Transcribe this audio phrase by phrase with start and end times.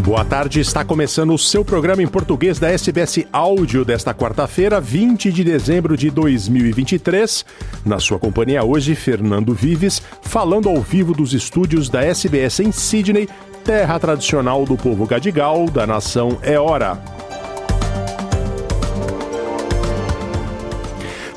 [0.00, 5.30] Boa tarde, está começando o seu programa em português da SBS Áudio desta quarta-feira, 20
[5.30, 7.44] de dezembro de 2023.
[7.84, 13.28] Na sua companhia hoje, Fernando Vives, falando ao vivo dos estúdios da SBS em Sydney,
[13.62, 16.98] terra tradicional do povo Gadigal, da nação Eora.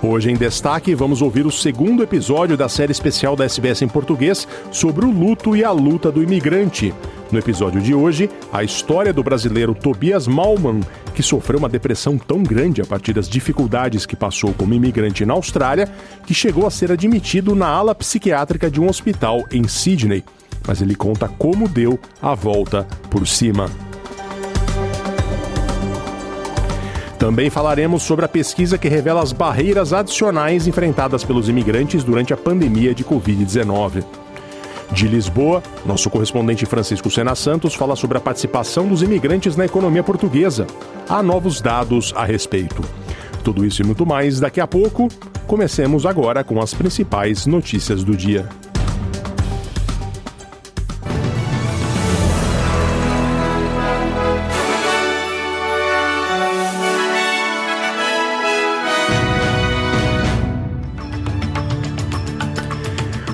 [0.02, 4.48] Hoje em destaque, vamos ouvir o segundo episódio da série especial da SBS em português
[4.72, 6.94] sobre o luto e a luta do imigrante.
[7.34, 10.82] No episódio de hoje, a história do brasileiro Tobias Malman,
[11.16, 15.34] que sofreu uma depressão tão grande a partir das dificuldades que passou como imigrante na
[15.34, 15.92] Austrália,
[16.28, 20.23] que chegou a ser admitido na ala psiquiátrica de um hospital em Sydney.
[20.67, 23.66] Mas ele conta como deu a volta por cima.
[27.18, 32.38] Também falaremos sobre a pesquisa que revela as barreiras adicionais enfrentadas pelos imigrantes durante a
[32.38, 34.22] pandemia de Covid-19.
[34.94, 40.03] De Lisboa, nosso correspondente Francisco Sena Santos fala sobre a participação dos imigrantes na economia
[40.03, 40.67] portuguesa.
[41.09, 42.83] Há novos dados a respeito.
[43.44, 45.08] Tudo isso e muito mais daqui a pouco.
[45.47, 48.47] Comecemos agora com as principais notícias do dia.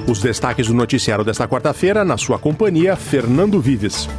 [0.10, 4.10] Os destaques do noticiário desta quarta-feira, na sua companhia, Fernando Vives.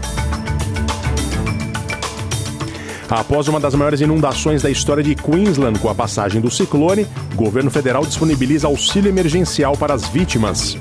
[3.08, 7.72] Após uma das maiores inundações da história de Queensland com a passagem do ciclone, governo
[7.72, 10.78] federal disponibiliza auxílio emergencial para as vítimas.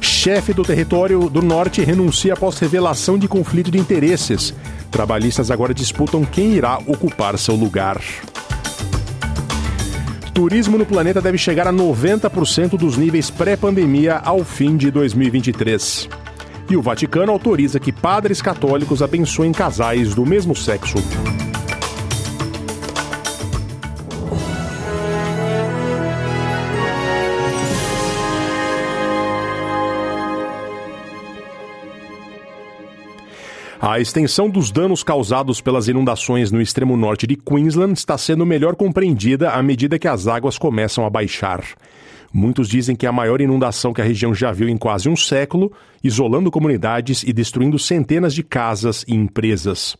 [0.00, 4.54] Chefe do território do norte renuncia após revelação de conflito de interesses.
[4.90, 8.00] Trabalhistas agora disputam quem irá ocupar seu lugar.
[10.32, 16.08] Turismo no planeta deve chegar a 90% dos níveis pré-pandemia ao fim de 2023.
[16.70, 20.98] E o Vaticano autoriza que padres católicos abençoem casais do mesmo sexo.
[33.82, 38.76] A extensão dos danos causados pelas inundações no extremo norte de Queensland está sendo melhor
[38.76, 41.64] compreendida à medida que as águas começam a baixar.
[42.30, 45.16] Muitos dizem que é a maior inundação que a região já viu em quase um
[45.16, 45.72] século,
[46.04, 49.96] isolando comunidades e destruindo centenas de casas e empresas.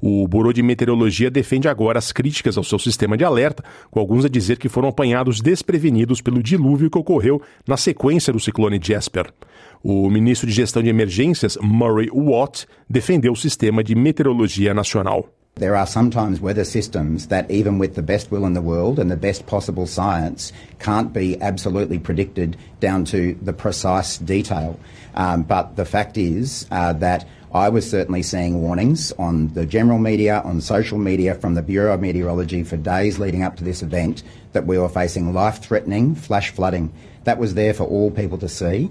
[0.00, 4.24] O Bureau de Meteorologia defende agora as críticas ao seu sistema de alerta, com alguns
[4.24, 9.32] a dizer que foram apanhados desprevenidos pelo dilúvio que ocorreu na sequência do ciclone Jasper.
[9.82, 15.28] O ministro de Gestão de Emergências, Murray Watt, defendeu o sistema de meteorologia nacional.
[15.58, 19.10] There are sometimes weather systems that, even with the best will in the world and
[19.10, 24.78] the best possible science, can't be absolutely predicted down to the precise detail.
[25.14, 29.98] Um, but the fact is uh, that I was certainly seeing warnings on the general
[29.98, 33.82] media, on social media, from the Bureau of Meteorology for days leading up to this
[33.82, 34.22] event
[34.52, 36.92] that we were facing life threatening flash flooding.
[37.24, 38.90] That was there for all people to see.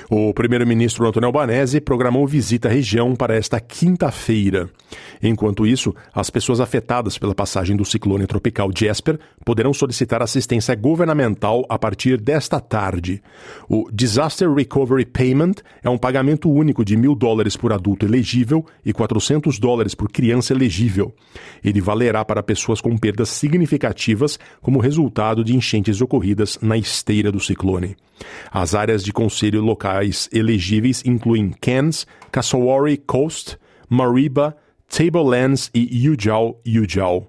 [0.13, 4.69] O primeiro-ministro Antônio Albanese programou visita à região para esta quinta-feira.
[5.23, 11.65] Enquanto isso, as pessoas afetadas pela passagem do ciclone tropical Jasper poderão solicitar assistência governamental
[11.69, 13.23] a partir desta tarde.
[13.69, 18.91] O Disaster Recovery Payment é um pagamento único de mil dólares por adulto elegível e
[18.91, 21.15] 400 dólares por criança elegível.
[21.63, 27.39] Ele valerá para pessoas com perdas significativas como resultado de enchentes ocorridas na esteira do
[27.39, 27.95] ciclone.
[28.51, 30.00] As áreas de conselho locais
[30.31, 33.57] elegíveis incluem Cairns, Kasawari Coast,
[33.89, 34.55] Mariba,
[34.89, 37.27] Tablelands e Yujao Yujao.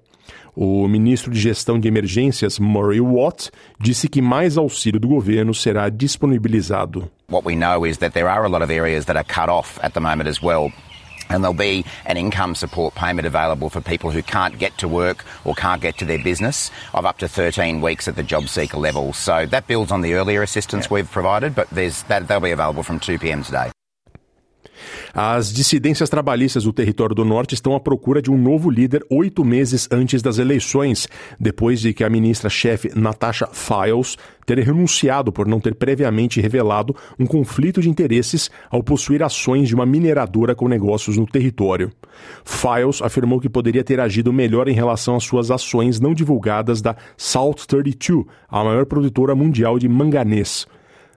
[0.55, 3.49] O ministro de Gestão de Emergências, Murray Watt,
[3.79, 7.09] disse que mais auxílio do governo será disponibilizado.
[7.31, 9.79] What we know is that there are a lot of areas that are cut off
[9.83, 10.71] at the moment as well.
[11.33, 15.25] And there'll be an income support payment available for people who can't get to work
[15.43, 18.77] or can't get to their business of up to 13 weeks at the job seeker
[18.77, 19.11] level.
[19.11, 20.93] So that builds on the earlier assistance yeah.
[20.93, 23.43] we've provided, but there's that they'll be available from 2 p.m.
[23.43, 23.72] today.
[25.15, 29.45] As dissidências trabalhistas do território do Norte estão à procura de um novo líder oito
[29.45, 31.07] meses antes das eleições,
[31.39, 37.27] depois de que a ministra-chefe Natasha Files ter renunciado por não ter previamente revelado um
[37.27, 41.91] conflito de interesses ao possuir ações de uma mineradora com negócios no território.
[42.43, 46.95] Files afirmou que poderia ter agido melhor em relação às suas ações não divulgadas da
[47.15, 50.65] Salt 32, a maior produtora mundial de manganês.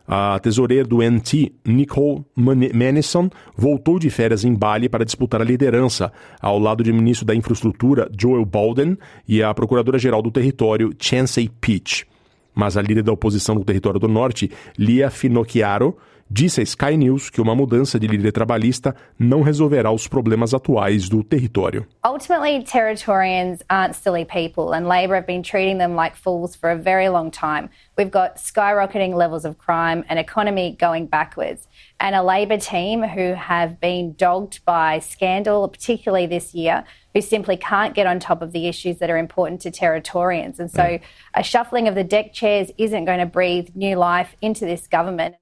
[0.08, 6.12] A tesoureira do NT, Nicole Manison, voltou de férias em Bali para disputar a liderança,
[6.40, 12.06] ao lado do ministro da Infraestrutura, Joel Baldwin, e a procuradora-geral do território, Chancey Peach.
[12.54, 15.96] Mas a líder da oposição no território do Norte, Lia Finocchiaro,
[16.30, 21.08] disse a Sky News que uma mudança de líder trabalhista não resolverá os problemas atuais
[21.08, 21.86] do território.
[22.04, 26.76] Ultimately, Territorians aren't silly people, and Labor have been treating them like fools for a
[26.76, 27.68] very long time.
[27.96, 31.68] We've got skyrocketing levels of crime, an economy going backwards,
[32.00, 36.84] and a Labor team who have been dogged by scandal, particularly this year,
[37.14, 40.58] who simply can't get on top of the issues that are important to Territorians.
[40.58, 40.98] And so,
[41.34, 45.36] a shuffling of the deck chairs isn't going to breathe new life into this government.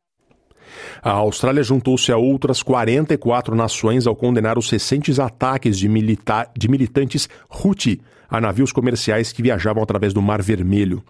[1.02, 6.68] A Austrália juntou-se a outras 44 nações ao condenar os recentes ataques de, milita de
[6.68, 11.02] militantes Houthi a navios comerciais que viajavam através do Mar Vermelho.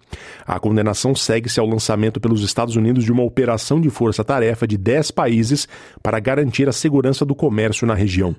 [0.45, 5.11] A condenação segue-se ao lançamento pelos Estados Unidos de uma operação de força-tarefa de 10
[5.11, 5.67] países
[6.03, 8.35] para garantir a segurança do comércio na região.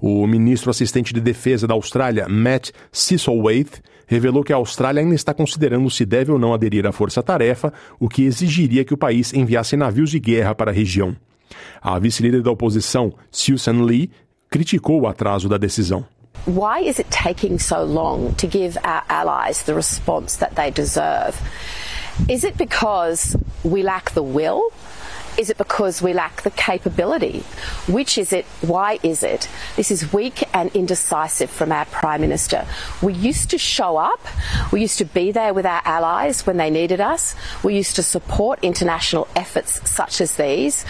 [0.00, 5.32] O ministro assistente de defesa da Austrália, Matt Sisselwaith, revelou que a Austrália ainda está
[5.32, 9.76] considerando se deve ou não aderir à força-tarefa, o que exigiria que o país enviasse
[9.76, 11.14] navios de guerra para a região.
[11.80, 14.10] A vice-líder da oposição, Susan Lee,
[14.50, 16.04] criticou o atraso da decisão.
[16.46, 21.36] Why is it taking so long to give our allies the response that they deserve?
[22.28, 24.72] Is it because we lack the will?
[25.38, 27.44] Is it because we lack the capability?
[27.86, 28.44] Which is it?
[28.60, 29.48] Why is it?
[29.76, 32.66] This is weak and indecisive from our Prime Minister.
[33.02, 34.18] We used to show up.
[34.72, 37.36] We used to be there with our allies when they needed us.
[37.62, 40.84] We used to support international efforts such as these.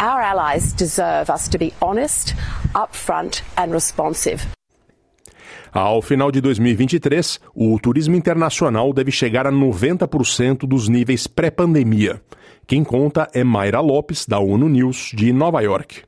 [0.00, 2.34] Our allies deserve us to be honest,
[2.74, 4.46] upfront, and responsive.
[5.72, 12.20] Ao final de 2023, o turismo internacional deve chegar a 90% dos níveis pré-pandemia.
[12.66, 16.02] Quem conta é Mayra Lopes, da ONU News, de Nova York.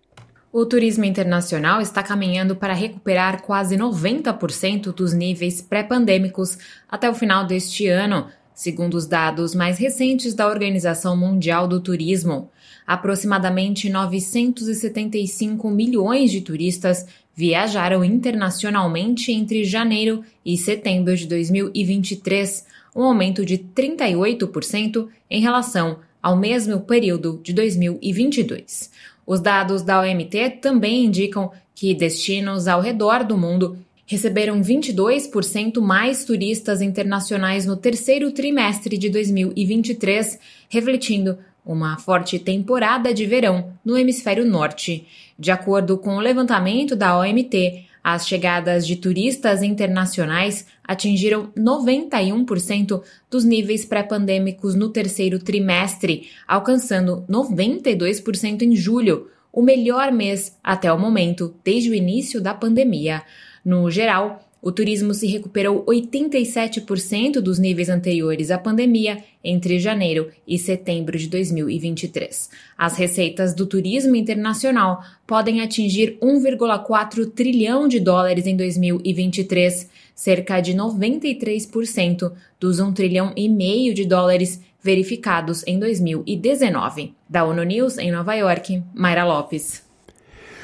[0.52, 6.58] O turismo internacional está caminhando para recuperar quase 90% dos níveis pré-pandêmicos
[6.88, 12.50] até o final deste ano, segundo os dados mais recentes da Organização Mundial do Turismo.
[12.84, 23.44] Aproximadamente 975 milhões de turistas viajaram internacionalmente entre janeiro e setembro de 2023, um aumento
[23.44, 28.90] de 38% em relação ao mesmo período de 2022.
[29.26, 36.24] Os dados da OMT também indicam que destinos ao redor do mundo receberam 22% mais
[36.24, 40.36] turistas internacionais no terceiro trimestre de 2023,
[40.68, 45.06] refletindo uma forte temporada de verão no hemisfério norte.
[45.40, 53.42] De acordo com o levantamento da OMT, as chegadas de turistas internacionais atingiram 91% dos
[53.42, 61.54] níveis pré-pandêmicos no terceiro trimestre, alcançando 92% em julho, o melhor mês até o momento
[61.64, 63.22] desde o início da pandemia.
[63.64, 70.58] No geral, o turismo se recuperou 87% dos níveis anteriores à pandemia entre janeiro e
[70.58, 72.50] setembro de 2023.
[72.76, 80.74] As receitas do turismo internacional podem atingir 1,4 trilhão de dólares em 2023, cerca de
[80.74, 87.14] 93% dos 1 trilhão e meio de dólares verificados em 2019.
[87.28, 89.89] Da ONU News em Nova York, Mayra Lopes.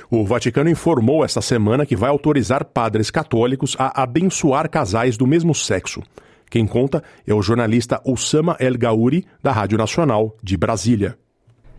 [0.09, 5.53] O Vaticano informou esta semana que vai autorizar padres católicos a abençoar casais do mesmo
[5.53, 6.01] sexo.
[6.49, 11.19] Quem conta é o jornalista Osama El Gauri, da Rádio Nacional de Brasília.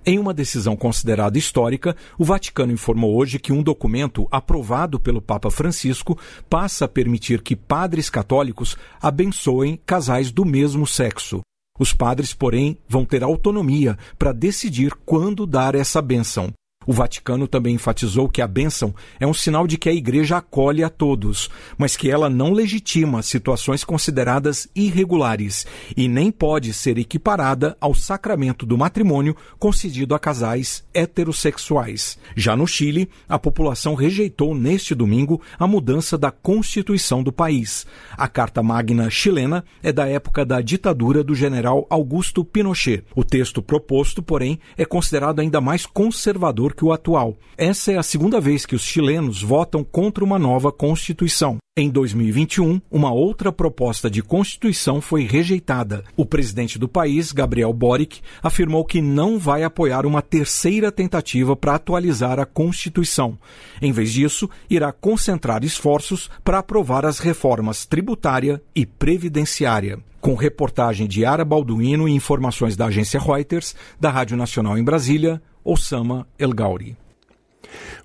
[0.05, 5.50] Em uma decisão considerada histórica, o Vaticano informou hoje que um documento aprovado pelo Papa
[5.50, 6.17] Francisco
[6.50, 11.41] passa a permitir que padres católicos abençoem casais do mesmo sexo.
[11.79, 16.53] Os padres, porém, vão ter autonomia para decidir quando dar essa bênção.
[16.88, 20.86] O Vaticano também enfatizou que a bênção é um sinal de que a Igreja acolhe
[20.86, 25.67] a todos, mas que ela não legitima situações consideradas irregulares
[25.98, 32.17] e nem pode ser equiparada ao sacramento do matrimônio concedido a casais heterossexuais.
[32.38, 37.86] Já no Chile, a população rejeitou neste domingo a mudança da Constituição do país.
[38.15, 43.03] A Carta Magna chilena é da época da ditadura do general Augusto Pinochet.
[43.13, 47.36] O texto proposto, porém, é considerado ainda mais conservador que o atual.
[47.57, 51.57] Essa é a segunda vez que os chilenos votam contra uma nova Constituição.
[51.75, 56.03] Em 2021, uma outra proposta de Constituição foi rejeitada.
[56.15, 61.75] O presidente do país, Gabriel Boric, afirmou que não vai apoiar uma terceira tentativa para
[61.75, 63.38] atualizar a Constituição.
[63.81, 70.00] Em vez disso, irá concentrar esforços para aprovar as reformas tributária e previdenciária.
[70.19, 75.41] Com reportagem de Ara Balduino e informações da agência Reuters, da Rádio Nacional em Brasília,
[75.68, 76.96] Osama El Gauri.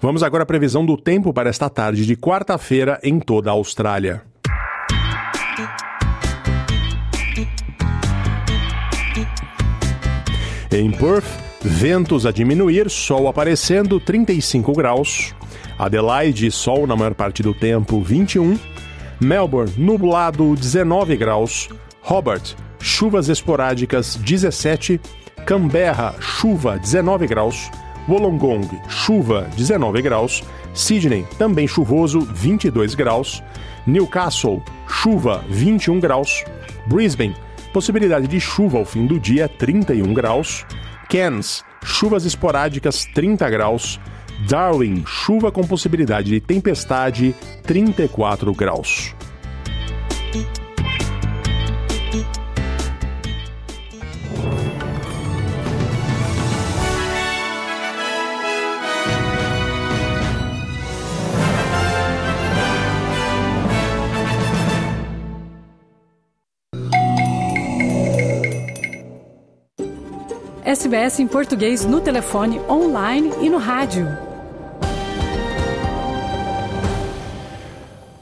[0.00, 4.24] Vamos agora à previsão do tempo para esta tarde de quarta-feira em toda a Austrália.
[10.72, 11.24] Em Perth,
[11.60, 15.32] ventos a diminuir, sol aparecendo, 35 graus.
[15.78, 18.58] Adelaide, sol na maior parte do tempo, 21.
[19.20, 21.68] Melbourne, nublado, 19 graus.
[22.02, 25.00] Hobart, chuvas esporádicas, 17.
[25.46, 27.70] Canberra, chuva, 19 graus.
[28.08, 30.42] Wollongong, chuva, 19 graus.
[30.74, 33.42] Sydney, também chuvoso, 22 graus.
[33.86, 36.44] Newcastle, chuva, 21 graus.
[36.86, 37.36] Brisbane,
[37.72, 40.64] possibilidade de chuva ao fim do dia, 31 graus.
[41.08, 44.00] Cairns, chuvas esporádicas, 30 graus.
[44.48, 49.14] Darwin, chuva com possibilidade de tempestade, 34 graus.
[70.72, 74.06] SBS em português no telefone, online e no rádio.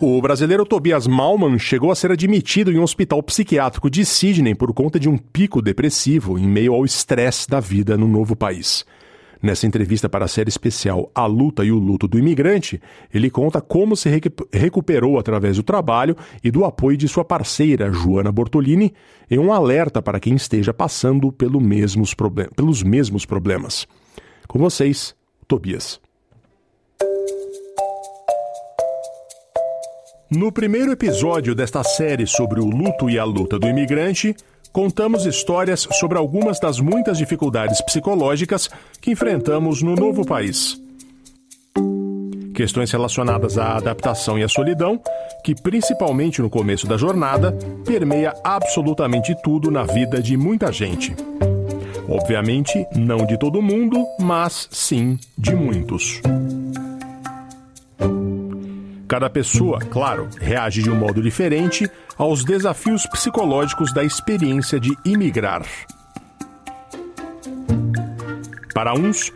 [0.01, 4.75] O brasileiro Tobias Malman chegou a ser admitido em um hospital psiquiátrico de Sydney por
[4.75, 8.85] conta de um pico depressivo em meio ao estresse da vida no novo país.
[9.43, 12.81] Nessa entrevista para a série especial A Luta e o Luto do Imigrante,
[13.13, 14.11] ele conta como se
[14.53, 18.93] recuperou através do trabalho e do apoio de sua parceira, Joana Bortolini,
[19.31, 22.15] e um alerta para quem esteja passando pelo mesmos
[22.55, 23.87] pelos mesmos problemas.
[24.47, 25.15] Com vocês,
[25.49, 26.01] Tobias.
[30.31, 34.37] No primeiro episódio desta série sobre o luto e a luta do imigrante,
[34.73, 38.69] contamos histórias sobre algumas das muitas dificuldades psicológicas
[39.01, 40.81] que enfrentamos no novo país.
[42.55, 45.01] Questões relacionadas à adaptação e à solidão,
[45.43, 51.15] que principalmente no começo da jornada, permeia absolutamente tudo na vida de muita gente.
[52.09, 56.21] Obviamente, não de todo mundo, mas sim de muitos.
[59.21, 61.87] Cada pessoa, claro, reage de um modo diferente
[62.17, 65.63] aos desafios psicológicos da experiência de imigrar.
[68.73, 69.31] Para uns,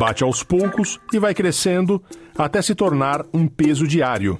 [0.00, 2.02] bate aos poucos e vai crescendo
[2.36, 4.36] até se tornar um peso diário.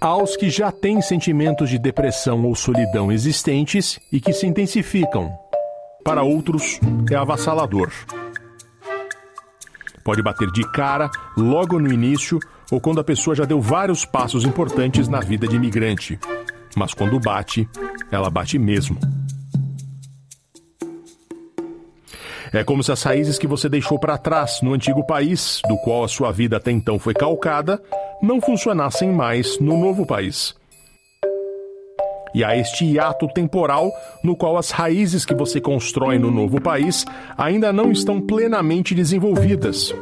[0.00, 5.30] Aos que já têm sentimentos de depressão ou solidão existentes e que se intensificam.
[6.02, 6.80] Para outros,
[7.10, 7.92] é avassalador.
[10.02, 14.44] Pode bater de cara logo no início ou quando a pessoa já deu vários passos
[14.44, 16.18] importantes na vida de imigrante.
[16.76, 17.68] Mas quando bate,
[18.10, 18.98] ela bate mesmo.
[22.52, 26.04] É como se as raízes que você deixou para trás no antigo país, do qual
[26.04, 27.82] a sua vida até então foi calcada,
[28.22, 30.54] não funcionassem mais no novo país.
[32.34, 33.90] E há este hiato temporal
[34.22, 37.04] no qual as raízes que você constrói no novo país
[37.36, 39.94] ainda não estão plenamente desenvolvidas.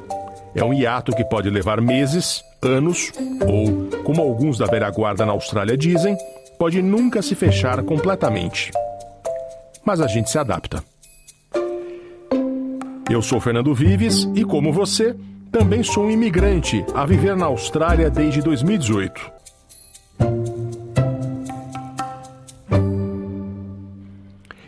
[0.55, 3.13] É um hiato que pode levar meses, anos
[3.47, 6.17] ou, como alguns da velha guarda na Austrália dizem,
[6.59, 8.71] pode nunca se fechar completamente.
[9.85, 10.83] Mas a gente se adapta.
[13.11, 15.15] Eu sou Fernando Vives e, como você,
[15.53, 19.35] também sou um imigrante a viver na Austrália desde 2018.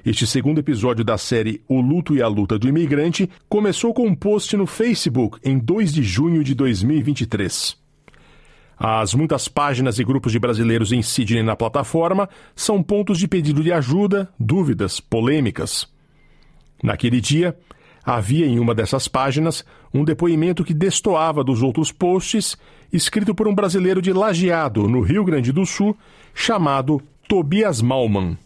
[0.07, 4.15] Este segundo episódio da série O Luto e a Luta do Imigrante começou com um
[4.15, 7.86] post no Facebook em 2 de junho de 2023.
[8.79, 13.63] As muitas páginas e grupos de brasileiros em Sydney na plataforma são pontos de pedido
[13.63, 15.89] de ajuda, dúvidas, polêmicas.
[16.83, 17.57] Naquele dia,
[18.05, 19.65] havia em uma dessas páginas
[19.95, 22.57] um depoimento que destoava dos outros posts,
[22.93, 25.97] escrito por um brasileiro de Lajeado, no Rio Grande do Sul,
[26.35, 28.37] chamado Tobias Malman.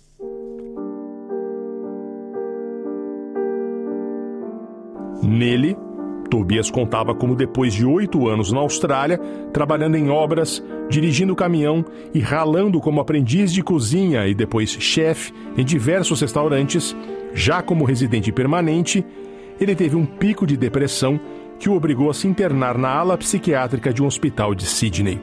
[5.23, 5.77] Nele,
[6.31, 9.19] Tobias contava como, depois de oito anos na Austrália,
[9.53, 11.85] trabalhando em obras, dirigindo caminhão
[12.15, 16.97] e ralando como aprendiz de cozinha e depois chefe em diversos restaurantes,
[17.35, 19.05] já como residente permanente,
[19.61, 21.21] ele teve um pico de depressão
[21.59, 25.21] que o obrigou a se internar na ala psiquiátrica de um hospital de Sydney.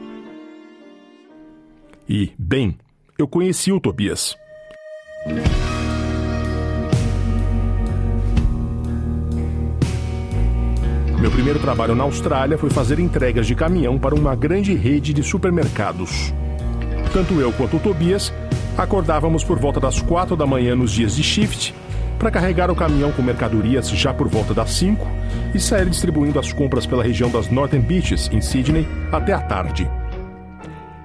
[2.07, 2.77] E, bem,
[3.17, 4.37] eu conheci o Tobias.
[11.27, 15.22] Meu primeiro trabalho na Austrália foi fazer entregas de caminhão para uma grande rede de
[15.22, 16.34] supermercados.
[17.12, 18.34] Tanto eu quanto o Tobias
[18.77, 21.75] acordávamos por volta das quatro da manhã nos dias de shift
[22.17, 25.05] para carregar o caminhão com mercadorias já por volta das 5
[25.53, 29.86] e sair distribuindo as compras pela região das Northern Beaches, em Sydney, até a tarde.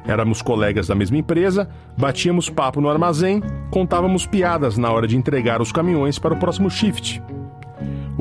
[0.07, 5.61] Éramos colegas da mesma empresa, batíamos papo no armazém, contávamos piadas na hora de entregar
[5.61, 7.21] os caminhões para o próximo shift.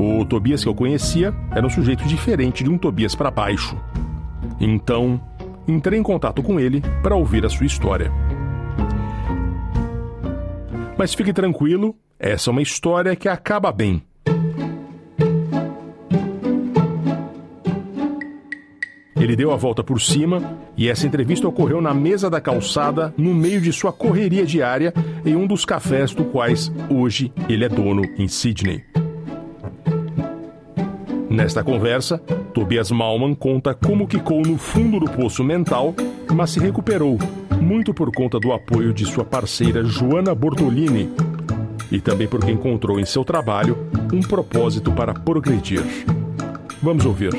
[0.04, 3.78] O Tobias que eu conhecia era um sujeito diferente de um Tobias para baixo.
[4.60, 5.22] Então,
[5.68, 8.12] entrei em contato com ele para ouvir a sua história.
[10.98, 14.02] Mas fique tranquilo, essa é uma história que acaba bem.
[19.16, 23.36] Ele deu a volta por cima e essa entrevista ocorreu na mesa da calçada, no
[23.36, 28.02] meio de sua correria diária, em um dos cafés do quais hoje ele é dono
[28.18, 28.84] em Sydney.
[31.32, 32.18] Nesta conversa,
[32.54, 35.96] Tobias Malman conta como quicou no fundo do poço mental,
[36.30, 37.18] mas se recuperou,
[37.62, 41.10] muito por conta do apoio de sua parceira Joana Bortolini
[41.90, 43.78] e também porque encontrou em seu trabalho
[44.12, 45.82] um propósito para progredir.
[46.84, 47.32] Vamos ouvir.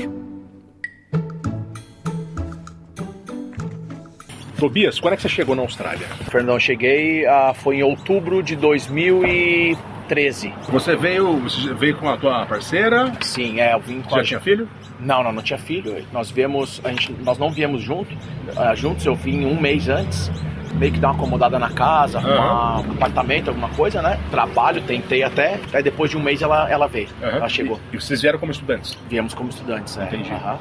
[4.56, 6.06] Tobias, quando é que você chegou na Austrália?
[6.30, 9.76] Fernandão, cheguei, uh, foi em outubro de 2000 e
[10.12, 10.52] 13.
[10.68, 13.10] Você veio, você veio com a tua parceira?
[13.22, 14.24] Sim, é, eu vim com Já a...
[14.24, 14.68] tinha filho?
[15.00, 16.04] Não, não, não tinha filho.
[16.12, 20.30] Nós viemos, a gente, nós não viemos junto, uh, juntos, eu vim um mês antes,
[20.74, 24.20] meio que dar uma acomodada na casa, arrumar um apartamento, alguma coisa, né?
[24.30, 27.28] Trabalho, tentei até, aí depois de um mês ela, ela veio, Uhum.
[27.28, 27.80] ela chegou.
[27.90, 28.98] E, e vocês vieram como estudantes?
[29.08, 30.04] Viemos como estudantes, é.
[30.04, 30.30] Entendi.
[30.30, 30.58] Aham.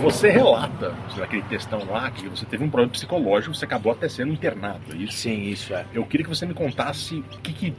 [0.00, 4.32] Você relata, naquele textão lá, que você teve um problema psicológico, você acabou até sendo
[4.32, 5.14] internado, é isso?
[5.14, 5.84] Sim, isso é.
[5.92, 7.74] Eu queria que você me contasse o que, que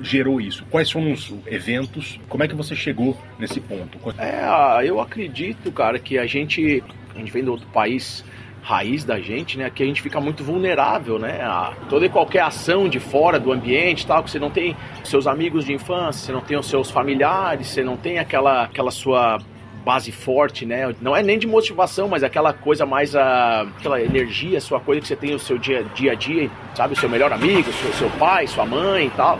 [0.00, 3.98] gerou isso, quais foram os eventos, como é que você chegou nesse ponto?
[4.18, 6.82] É, ah, eu acredito, cara, que a gente,
[7.14, 8.24] a gente vem do outro país
[8.62, 12.42] raiz da gente, né, que a gente fica muito vulnerável, né, a toda e qualquer
[12.42, 16.32] ação de fora do ambiente, tal, que você não tem seus amigos de infância, você
[16.32, 19.38] não tem os seus familiares, você não tem aquela aquela sua
[19.84, 20.94] base forte, né?
[21.00, 25.08] Não é nem de motivação, mas aquela coisa mais a aquela energia, sua coisa que
[25.08, 28.10] você tem o seu dia, dia a dia, sabe, o seu melhor amigo, seu, seu
[28.18, 29.38] pai, sua mãe e tal.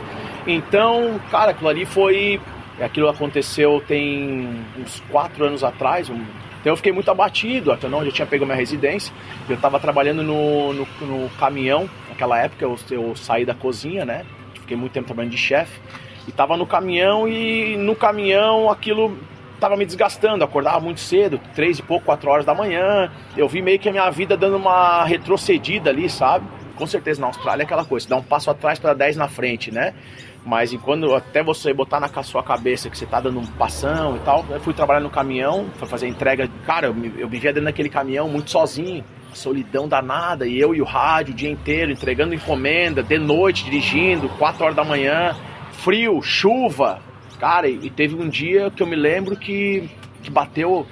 [0.50, 2.40] Então, cara, aquilo ali foi
[2.80, 6.24] aquilo aconteceu tem uns quatro anos atrás, um,
[6.60, 9.12] então eu fiquei muito abatido, até não, eu já tinha pego minha residência,
[9.46, 14.24] eu estava trabalhando no, no, no, caminhão, naquela época eu, eu saí da cozinha, né?
[14.54, 15.78] Fiquei muito tempo trabalhando de chefe,
[16.26, 19.18] e estava no caminhão e no caminhão aquilo
[19.54, 23.60] estava me desgastando, acordava muito cedo, três e pouco, quatro horas da manhã, eu vi
[23.60, 26.46] meio que a minha vida dando uma retrocedida ali, sabe?
[26.76, 29.72] Com certeza na Austrália é aquela coisa, dá um passo atrás para dez na frente,
[29.72, 29.94] né?
[30.44, 34.20] Mas enquanto até você botar na sua cabeça que você tá dando um passão e
[34.20, 36.48] tal, eu fui trabalhar no caminhão, fui fazer entrega.
[36.64, 40.84] Cara, eu, eu vivia dentro daquele caminhão muito sozinho, solidão danada, e eu e o
[40.84, 45.36] rádio o dia inteiro, entregando encomenda, de noite, dirigindo, 4 horas da manhã,
[45.72, 47.00] frio, chuva.
[47.38, 49.88] Cara, e teve um dia que eu me lembro que,
[50.22, 50.86] que bateu.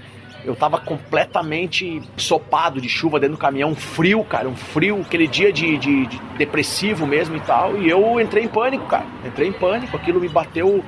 [0.47, 5.53] Eu tava completamente sopado de chuva dentro do caminhão, frio, cara, um frio, aquele dia
[5.53, 7.77] de, de- de depressivo mesmo e tal.
[7.77, 9.05] E eu entrei em pânico, cara.
[9.25, 10.85] Entrei em pânico, aquilo me bateu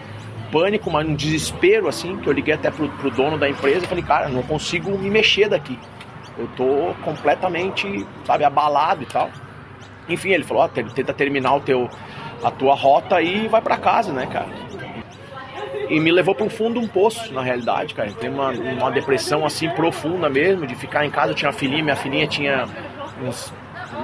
[0.53, 3.89] pânico, mas um desespero, assim, que eu liguei até pro, pro dono da empresa e
[3.89, 5.79] falei, cara, não consigo me mexer daqui.
[6.39, 9.29] Eu tô completamente, sabe, abalado e tal.
[10.09, 11.91] Enfim, ele falou, ó, te- tenta terminar o teu,
[12.45, 14.47] a tua rota e vai pra casa, né, cara?
[15.89, 18.11] E me levou para um fundo um poço, na realidade, cara.
[18.11, 21.33] Entrei numa, uma depressão assim profunda mesmo, de ficar em casa.
[21.33, 22.67] Eu tinha uma filhinha, minha filhinha tinha
[23.23, 23.53] uns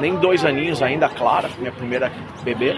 [0.01, 2.11] nem dois aninhos ainda, Clara, minha primeira
[2.43, 2.75] bebê.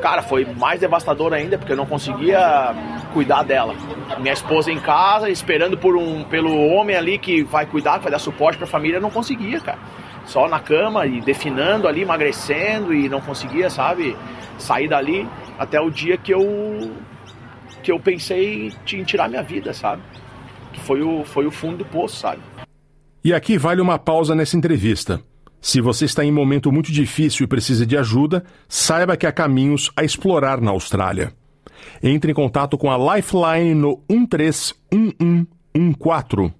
[0.00, 2.74] Cara, foi mais devastador ainda porque eu não conseguia
[3.12, 3.74] cuidar dela.
[4.18, 8.12] Minha esposa em casa, esperando por um, pelo homem ali que vai cuidar, que vai
[8.12, 9.78] dar suporte para a família, eu não conseguia, cara.
[10.24, 14.16] Só na cama e definando ali, emagrecendo e não conseguia, sabe,
[14.58, 16.92] sair dali até o dia que eu
[17.80, 20.02] que eu pensei em tirar minha vida, sabe?
[20.72, 22.40] Que foi o, foi o fundo do poço, sabe?
[23.22, 25.22] E aqui vale uma pausa nessa entrevista.
[25.60, 29.32] Se você está em um momento muito difícil e precisa de ajuda, saiba que há
[29.32, 31.32] caminhos a explorar na Austrália.
[32.02, 36.54] Entre em contato com a Lifeline no 131114.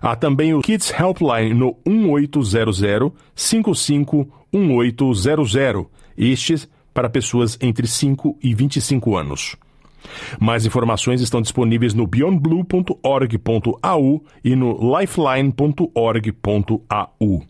[0.00, 5.86] Há também o Kids Helpline no 1800 551800,
[6.16, 9.56] estes para pessoas entre 5 e 25 anos.
[10.38, 17.42] Mais informações estão disponíveis no beyondblue.org.au e no lifeline.org.au.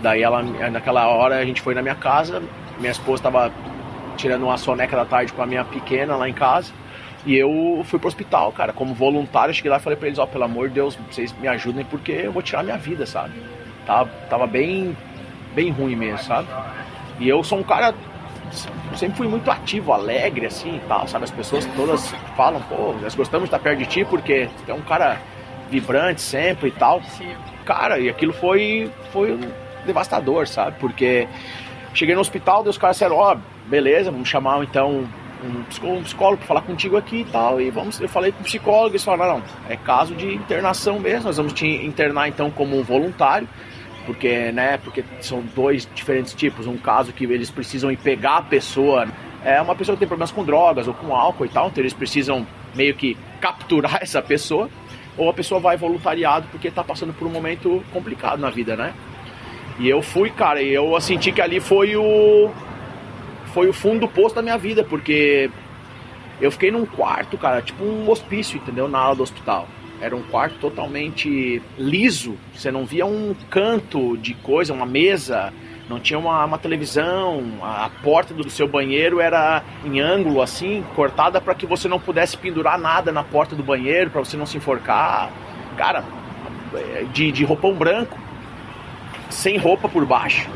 [0.00, 2.42] Daí ela, naquela hora a gente foi na minha casa,
[2.80, 3.52] minha esposa tava
[4.16, 6.72] tirando uma soneca da tarde com a minha pequena lá em casa.
[7.24, 10.26] E eu fui pro hospital, cara, como voluntário, cheguei lá e falei pra eles, ó,
[10.26, 13.32] pelo amor de Deus, vocês me ajudem porque eu vou tirar minha vida, sabe?
[13.86, 14.96] Tava, tava bem,
[15.54, 16.48] bem ruim mesmo, sabe?
[17.20, 17.94] E eu sou um cara,
[18.96, 21.24] sempre fui muito ativo, alegre, assim, e tal, sabe?
[21.24, 24.74] As pessoas todas falam, pô, nós gostamos de estar perto de ti porque tu é
[24.74, 25.20] um cara
[25.70, 27.00] vibrante sempre e tal.
[27.64, 29.38] Cara, e aquilo foi, foi
[29.86, 30.76] devastador, sabe?
[30.80, 31.28] Porque
[31.94, 35.08] cheguei no hospital, daí os caras disseram, ó, beleza, vamos chamar então
[35.46, 37.60] um psicólogo, para falar contigo aqui e tal.
[37.60, 41.24] E vamos, eu falei com o psicólogo, eles falaram, não, é caso de internação mesmo,
[41.24, 43.48] nós vamos te internar então como um voluntário,
[44.06, 46.66] porque, né, porque são dois diferentes tipos.
[46.66, 49.06] Um caso que eles precisam ir pegar a pessoa,
[49.44, 51.92] é uma pessoa que tem problemas com drogas ou com álcool e tal, então eles
[51.92, 54.68] precisam meio que capturar essa pessoa,
[55.16, 58.94] ou a pessoa vai voluntariado porque tá passando por um momento complicado na vida, né?
[59.78, 62.50] E eu fui, cara, e eu senti que ali foi o
[63.52, 65.50] foi o fundo do poço da minha vida, porque
[66.40, 68.88] eu fiquei num quarto, cara, tipo um hospício, entendeu?
[68.88, 69.68] Na ala do hospital.
[70.00, 75.52] Era um quarto totalmente liso, você não via um canto de coisa, uma mesa,
[75.88, 80.82] não tinha uma, uma televisão, a, a porta do seu banheiro era em ângulo assim,
[80.96, 84.46] cortada para que você não pudesse pendurar nada na porta do banheiro, para você não
[84.46, 85.30] se enforcar.
[85.76, 86.04] Cara,
[87.12, 88.18] de, de roupão branco,
[89.30, 90.48] sem roupa por baixo,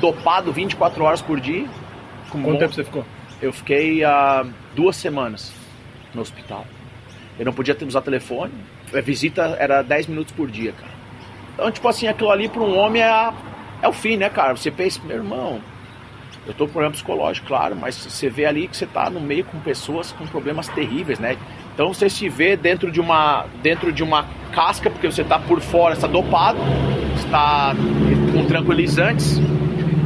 [0.00, 1.66] dopado 24 horas por dia.
[2.30, 3.04] Com Quanto tempo você ficou?
[3.40, 5.52] Eu fiquei há duas semanas
[6.14, 6.66] no hospital.
[7.38, 8.52] Eu não podia ter- usar telefone.
[8.94, 10.92] A visita era 10 minutos por dia, cara.
[11.54, 13.32] Então, tipo assim, aquilo ali para um homem é, a-
[13.82, 14.56] é o fim, né, cara?
[14.56, 15.60] Você pensa, meu irmão,
[16.46, 19.44] eu tô com problema psicológico, claro, mas você vê ali que você tá no meio
[19.44, 21.36] com pessoas com problemas terríveis, né?
[21.74, 25.60] Então você se vê dentro de uma, dentro de uma casca, porque você tá por
[25.60, 26.58] fora, está dopado,
[27.16, 27.72] está
[28.32, 29.38] com tranquilizantes,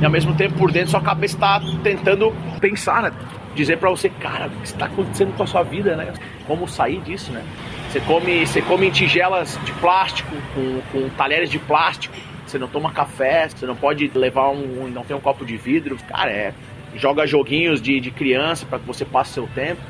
[0.02, 3.12] e ao mesmo tempo por dentro sua cabeça está tentando pensar, né?
[3.54, 6.12] Dizer pra você, cara, o que está acontecendo com a sua vida, né?
[6.44, 7.44] Como sair disso, né?
[7.88, 12.66] Você come, você come em tigelas de plástico, com, com talheres de plástico, você não
[12.66, 16.52] toma café, você não pode levar um, não tem um copo de vidro, cara, é
[16.96, 19.80] joga joguinhos de, de criança para que você passe seu tempo.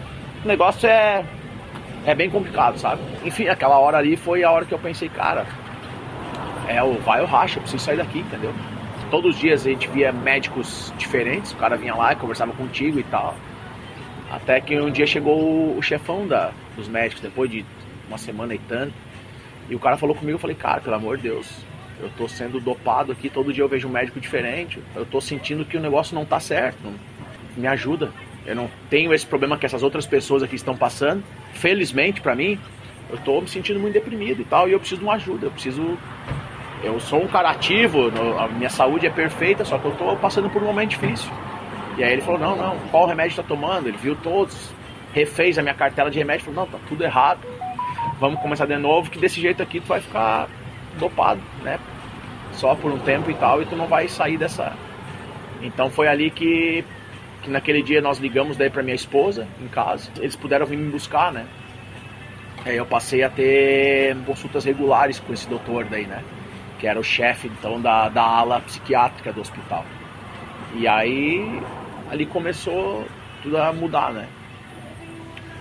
[0.45, 1.25] O negócio é
[2.05, 3.01] é bem complicado, sabe?
[3.25, 5.47] Enfim, aquela hora ali foi a hora que eu pensei, cara,
[6.69, 8.53] é o vai ou racha, eu preciso sair daqui, entendeu?
[9.13, 12.99] Todos os dias a gente via médicos diferentes, o cara vinha lá e conversava contigo
[12.99, 13.37] e tal.
[14.31, 17.63] Até que um dia chegou o, chefão da, dos médicos, depois de
[18.09, 18.95] uma semana e tanto,
[19.69, 21.47] e o cara falou comigo, eu falei, cara, pelo amor de Deus,
[22.01, 25.63] eu tô sendo dopado aqui, todo dia eu vejo um médico diferente, eu tô sentindo
[25.63, 26.95] que o negócio não tá certo, não-
[27.55, 28.11] me ajuda.
[28.47, 31.23] Eu não tenho esse problema que essas outras pessoas aqui estão passando.
[31.53, 32.59] Felizmente pra mim,
[33.11, 35.51] eu tô me sentindo muito deprimido e tal, e eu preciso de uma ajuda, eu
[35.51, 35.99] preciso
[36.83, 40.51] eu sou um cara ativo, a minha saúde é perfeita, só que eu tô passando
[40.51, 41.31] por um momento difícil.
[41.97, 43.89] E aí ele falou, não, não, qual remédio tá tomando?
[43.89, 44.71] Ele viu todos,
[45.13, 47.41] refez a minha cartela de remédio, falou, não, tá tudo errado.
[48.19, 50.49] Vamos começar de novo, que desse jeito aqui tu vai ficar
[50.99, 51.79] dopado, né?
[52.53, 54.73] Só por um tempo e tal, e tu não vai sair dessa.
[55.61, 56.85] Então foi ali que,
[57.43, 60.11] que naquele dia nós ligamos daí pra minha esposa em casa.
[60.19, 61.47] Eles puderam vir me buscar, né?
[62.65, 66.23] Aí eu passei a ter consultas regulares com esse doutor daí, né?
[66.83, 69.85] Que era o chefe, então, da, da ala psiquiátrica do hospital.
[70.75, 71.63] E aí,
[72.11, 73.07] ali começou
[73.41, 74.27] tudo a mudar, né?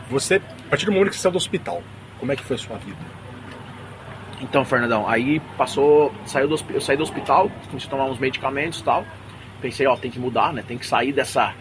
[0.09, 1.83] Você, a partir do momento que você saiu do hospital,
[2.19, 2.97] como é que foi a sua vida?
[4.41, 8.79] Então, Fernandão, aí passou, saiu do, eu saí do hospital, comecei a tomar uns medicamentos
[8.79, 9.05] e tal.
[9.61, 10.63] Pensei, ó, tem que mudar, né?
[10.67, 11.53] Tem que sair dessa,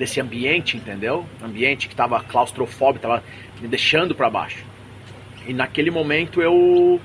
[0.00, 1.24] desse ambiente, entendeu?
[1.40, 3.22] Ambiente que tava claustrofóbico, tava
[3.60, 4.64] me deixando para baixo.
[5.46, 7.00] E naquele momento eu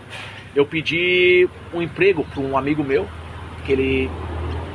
[0.56, 3.08] eu pedi um emprego para um amigo meu,
[3.66, 4.10] que ele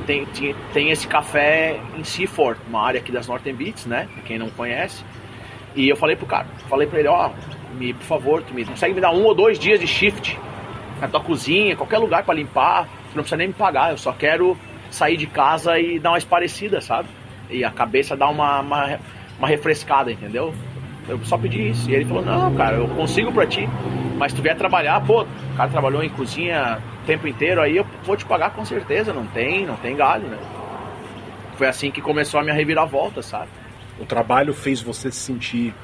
[0.07, 4.09] tem, tinha- tem esse café em Seaford, uma área aqui das Northern Beats, né?
[4.15, 5.05] Pra quem não conhece.
[5.75, 7.31] E eu falei pro cara, falei pra ele, ó,
[7.79, 10.37] me, por favor, tu me consegue me dar um ou dois dias de shift
[11.01, 14.13] na tua cozinha, qualquer lugar para limpar, tu não precisa nem me pagar, eu só
[14.13, 14.59] quero
[14.91, 17.09] sair de casa e dar uma esparecida, sabe?
[17.49, 18.99] E a cabeça dar uma, uma,
[19.39, 20.53] uma refrescada, entendeu?
[21.09, 21.89] Eu só pedi isso.
[21.91, 23.69] E ele falou, não, cara, eu consigo pra ti.
[24.21, 27.79] Mas se tu vier trabalhar, pô, o cara trabalhou em cozinha o tempo inteiro, aí
[27.79, 30.37] eu vou te pagar com certeza, não tem, não tem galho, né?
[31.57, 33.49] Foi assim que começou a minha reviravolta, sabe?
[33.99, 35.75] O trabalho fez você se sentir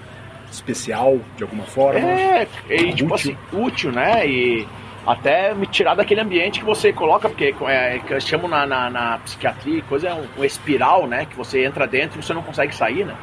[0.52, 1.98] especial de alguma forma?
[1.98, 4.26] É, e tipo assim, útil, né?
[4.26, 4.68] E
[5.06, 8.90] até me tirar daquele ambiente que você coloca, porque é, que eu chamo na, na,
[8.90, 11.24] na psiquiatria, coisa é um, um, espiral, né?
[11.24, 13.14] Que você entra dentro e você não consegue sair, né?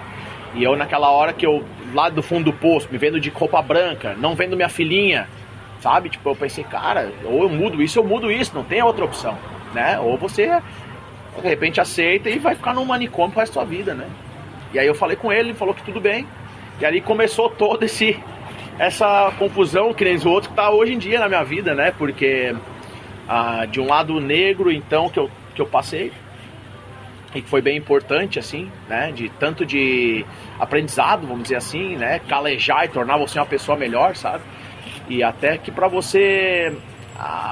[0.55, 1.63] E eu naquela hora que eu,
[1.93, 5.27] lá do fundo do poço, me vendo de roupa branca, não vendo minha filhinha,
[5.79, 6.09] sabe?
[6.09, 9.37] Tipo, eu pensei, cara, ou eu mudo isso, eu mudo isso, não tem outra opção,
[9.73, 9.99] né?
[9.99, 10.61] Ou você,
[11.41, 14.07] de repente, aceita e vai ficar num manicômio pro resto da sua vida, né?
[14.73, 16.25] E aí eu falei com ele, ele falou que tudo bem.
[16.79, 18.19] E ali começou todo esse
[18.79, 21.93] essa confusão que nem o outro que tá hoje em dia na minha vida, né?
[21.97, 22.55] Porque
[23.27, 26.11] ah, de um lado negro, então, que eu, que eu passei,
[27.35, 29.11] e que foi bem importante, assim, né?
[29.11, 30.25] De tanto de
[30.59, 32.19] aprendizado, vamos dizer assim, né?
[32.19, 34.43] Calejar e tornar você uma pessoa melhor, sabe?
[35.09, 36.75] E até que para você,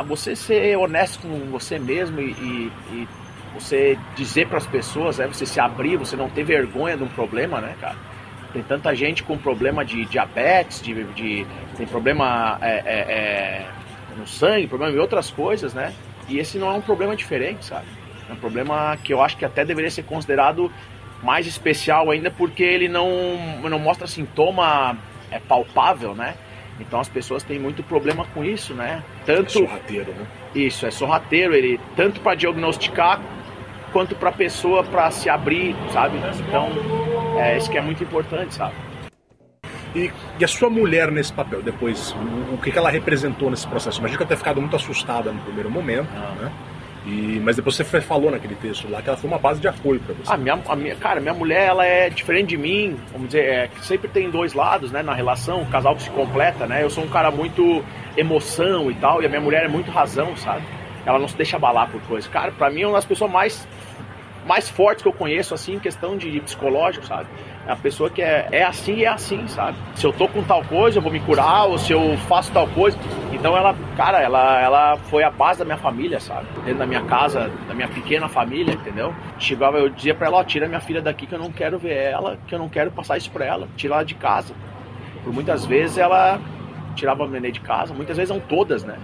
[0.08, 3.08] você ser honesto com você mesmo e, e, e
[3.54, 5.28] você dizer para as pessoas, né?
[5.28, 7.96] Você se abrir, você não ter vergonha de um problema, né, cara?
[8.54, 11.46] Tem tanta gente com problema de diabetes, de, de
[11.78, 13.68] tem problema é, é, é,
[14.18, 15.94] no sangue, problema em outras coisas, né?
[16.28, 17.86] E esse não é um problema diferente, sabe?
[18.32, 20.72] É um problema que eu acho que até deveria ser considerado
[21.22, 24.98] mais especial ainda porque ele não, não mostra sintoma
[25.30, 26.36] é palpável, né?
[26.80, 29.04] Então as pessoas têm muito problema com isso, né?
[29.26, 30.26] Tanto é sorrateiro, né?
[30.56, 33.22] Isso, é sorrateiro, ele tanto para diagnosticar
[33.92, 36.18] quanto para a pessoa para se abrir, sabe?
[36.48, 36.70] Então,
[37.38, 38.74] é isso que é muito importante, sabe?
[39.94, 43.68] E, e, a sua mulher nesse papel, depois, o, o que, que ela representou nesse
[43.68, 44.00] processo?
[44.00, 46.34] Imagina que ela ter ficado muito assustada no primeiro momento, ah.
[46.40, 46.52] né?
[47.06, 50.00] E, mas depois você falou naquele texto lá que ela foi uma base de apoio
[50.00, 50.38] para você.
[50.38, 54.08] Minha, a minha, cara, minha mulher ela é diferente de mim, vamos dizer, é, sempre
[54.08, 56.84] tem dois lados, né, na relação, o casal que se completa, né?
[56.84, 57.84] Eu sou um cara muito
[58.16, 60.64] emoção e tal, e a minha mulher é muito razão, sabe?
[61.04, 62.30] Ela não se deixa abalar por coisas.
[62.30, 63.68] Cara, para mim é uma das pessoas mais
[64.46, 67.28] mais fortes que eu conheço, assim, em questão de psicológico, sabe?
[67.68, 69.78] A pessoa que é, é assim é assim, sabe?
[69.96, 72.68] Se eu tô com tal coisa, eu vou me curar, ou se eu faço tal
[72.68, 72.98] coisa.
[73.32, 76.48] Então ela, cara, ela, ela foi a base da minha família, sabe?
[76.66, 79.14] Dentro da minha casa, da minha pequena família, entendeu?
[79.38, 81.96] Chegava, eu dizia pra ela, ó, tira minha filha daqui que eu não quero ver
[81.96, 83.68] ela, que eu não quero passar isso pra ela.
[83.76, 84.54] Tira ela de casa.
[85.24, 86.40] Por muitas vezes ela
[86.96, 88.98] tirava a neném de casa, muitas vezes são todas, né?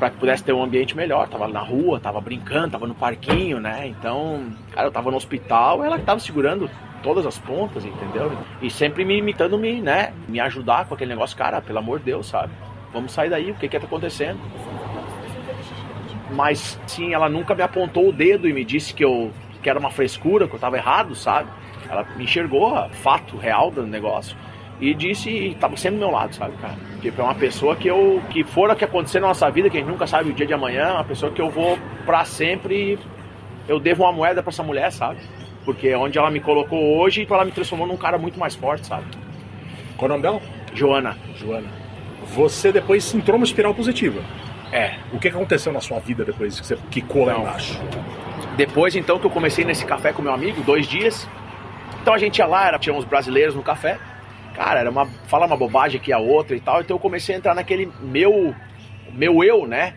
[0.00, 1.28] para que pudesse ter um ambiente melhor.
[1.28, 3.86] Tava na rua, tava brincando, tava no parquinho, né?
[3.86, 6.70] Então, cara, eu tava no hospital, ela tava segurando
[7.02, 8.32] todas as pontas, entendeu?
[8.60, 12.06] E sempre me imitando me, né, me ajudar com aquele negócio, cara, pelo amor de
[12.06, 12.52] Deus, sabe?
[12.92, 14.40] Vamos sair daí, o que que tá acontecendo?
[16.32, 19.30] Mas sim, ela nunca me apontou o dedo e me disse que eu
[19.62, 21.50] que era uma frescura, que eu tava errado, sabe?
[21.88, 24.36] Ela me enxergou fato real do negócio
[24.80, 26.76] e disse e tava sempre do meu lado, sabe, cara?
[27.00, 29.76] Tipo, é uma pessoa que eu, que for o que acontecer na nossa vida, que
[29.76, 32.24] a gente nunca sabe o dia de amanhã, é uma pessoa que eu vou pra
[32.24, 32.98] sempre,
[33.68, 35.20] eu devo uma moeda pra essa mulher, sabe?
[35.72, 38.86] Porque é onde ela me colocou hoje, ela me transformou num cara muito mais forte,
[38.86, 39.04] sabe?
[39.96, 40.40] Qual o nome dela?
[40.74, 41.16] Joana.
[41.36, 41.68] Joana.
[42.34, 44.20] Você depois entrou numa espiral positiva.
[44.72, 44.94] É.
[45.12, 47.80] O que aconteceu na sua vida depois que você quicou lá embaixo?
[48.56, 51.28] Depois, então, que eu comecei nesse café com meu amigo, dois dias.
[52.02, 53.98] Então a gente ia lá, era, tinha uns brasileiros no café
[54.60, 57.38] cara, era uma fala uma bobagem aqui a outra e tal, então eu comecei a
[57.38, 58.54] entrar naquele meu
[59.12, 59.94] meu eu, né?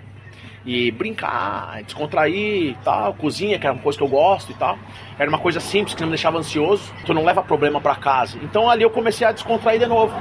[0.66, 4.78] E brincar, descontrair e tal, cozinha, que era uma coisa que eu gosto e tal.
[5.20, 8.38] Era uma coisa simples que não me deixava ansioso, tu não leva problema para casa.
[8.42, 10.14] Então ali eu comecei a descontrair de novo.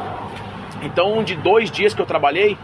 [0.82, 2.58] Então, de dois dias que eu trabalhei,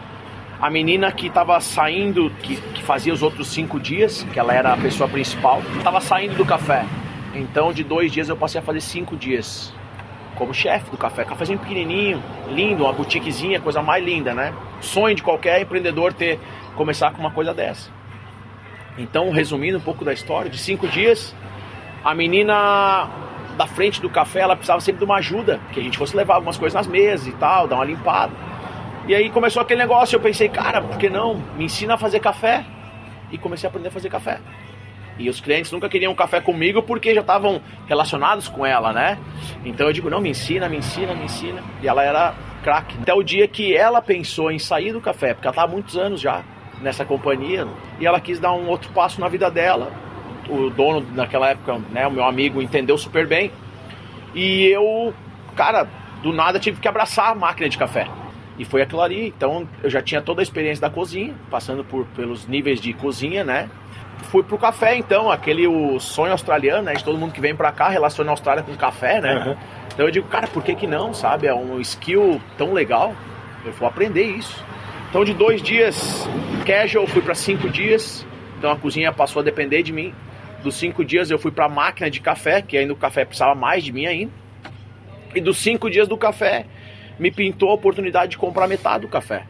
[0.59, 4.73] a menina que estava saindo, que, que fazia os outros cinco dias, que ela era
[4.73, 6.85] a pessoa principal, estava saindo do café.
[7.33, 9.73] Então, de dois dias eu passei a fazer cinco dias
[10.35, 11.23] como chefe do café.
[11.23, 14.53] Cafézinho pequenininho, lindo, uma boutiquezinha, coisa mais linda, né?
[14.81, 16.39] Sonho de qualquer empreendedor ter
[16.75, 17.89] começar com uma coisa dessa.
[18.97, 21.33] Então, resumindo um pouco da história, de cinco dias,
[22.03, 23.09] a menina
[23.57, 26.35] da frente do café, ela precisava sempre de uma ajuda, que a gente fosse levar
[26.35, 28.33] algumas coisas nas mesas e tal, dar uma limpada.
[29.07, 31.35] E aí começou aquele negócio, eu pensei, cara, por que não?
[31.57, 32.65] Me ensina a fazer café.
[33.31, 34.39] E comecei a aprender a fazer café.
[35.17, 39.17] E os clientes nunca queriam café comigo porque já estavam relacionados com ela, né?
[39.65, 41.61] Então eu digo, não, me ensina, me ensina, me ensina.
[41.81, 42.97] E ela era craque.
[43.01, 45.97] Até o dia que ela pensou em sair do café, porque ela estava há muitos
[45.97, 46.43] anos já
[46.81, 47.67] nessa companhia,
[47.99, 49.91] e ela quis dar um outro passo na vida dela.
[50.49, 53.51] O dono naquela época, né, o meu amigo, entendeu super bem.
[54.33, 55.13] E eu,
[55.55, 55.87] cara,
[56.21, 58.07] do nada tive que abraçar a máquina de café.
[58.57, 59.27] E foi aquilo ali.
[59.27, 63.43] Então eu já tinha toda a experiência da cozinha, passando por, pelos níveis de cozinha,
[63.43, 63.69] né?
[64.23, 66.93] Fui pro café, então, aquele o sonho australiano, né?
[66.93, 69.45] De todo mundo que vem pra cá relaciona a Austrália com café, né?
[69.45, 69.57] Uhum.
[69.93, 71.47] Então eu digo, cara, por que que não, sabe?
[71.47, 73.13] É um skill tão legal.
[73.65, 74.63] Eu vou aprender isso.
[75.09, 76.27] Então de dois dias
[76.69, 78.23] casual, fui para cinco dias.
[78.57, 80.13] Então a cozinha passou a depender de mim.
[80.61, 83.55] Dos cinco dias eu fui para a máquina de café, que ainda o café precisava
[83.55, 84.31] mais de mim ainda.
[85.33, 86.67] E dos cinco dias do café,
[87.17, 89.45] me pintou a oportunidade de comprar metade do café.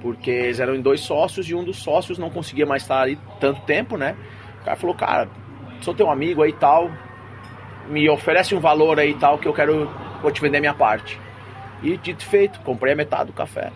[0.00, 3.18] Porque eles eram em dois sócios e um dos sócios não conseguia mais estar ali
[3.40, 4.14] tanto tempo, né?
[4.60, 5.28] O cara falou, cara,
[5.80, 6.88] sou teu amigo aí e tal,
[7.88, 9.90] me oferece um valor aí e tal que eu quero,
[10.22, 11.18] vou te vender minha parte.
[11.82, 13.72] E dito feito, comprei a metade do café.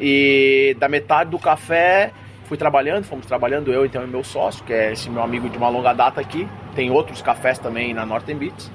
[0.00, 2.12] E da metade do café
[2.44, 5.58] fui trabalhando, fomos trabalhando eu então e meu sócio, que é esse meu amigo de
[5.58, 6.48] uma longa data aqui.
[6.74, 8.70] Tem outros cafés também na Northern Beats.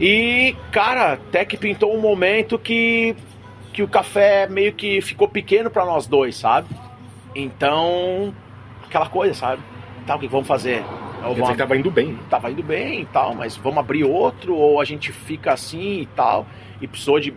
[0.00, 3.14] E, cara, até que pintou um momento que,
[3.72, 6.68] que o café meio que ficou pequeno para nós dois, sabe?
[7.34, 8.34] Então,
[8.84, 9.62] aquela coisa, sabe?
[10.06, 10.82] Tá, o que vamos fazer?
[11.24, 11.56] Ou vamos...
[11.56, 12.18] tava indo bem.
[12.30, 16.06] Tava indo bem e tal, mas vamos abrir outro ou a gente fica assim e
[16.06, 16.46] tal.
[16.80, 17.34] E precisou de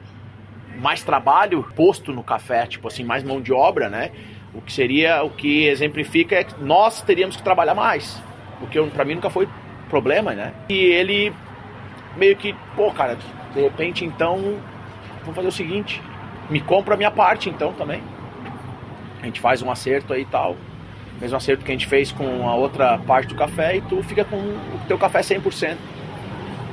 [0.80, 4.12] mais trabalho posto no café, tipo assim, mais mão de obra, né?
[4.54, 8.22] O que seria, o que exemplifica é que nós teríamos que trabalhar mais.
[8.60, 9.48] Porque para mim nunca foi
[9.89, 10.54] problema, né?
[10.70, 11.34] E ele
[12.15, 13.18] meio que, pô, cara,
[13.54, 14.58] de repente então,
[15.22, 16.02] vamos fazer o seguinte,
[16.50, 18.02] me compra a minha parte então também.
[19.22, 20.56] A gente faz um acerto aí e tal.
[21.20, 24.24] Mesmo acerto que a gente fez com a outra parte do café e tu fica
[24.24, 25.76] com o teu café 100%.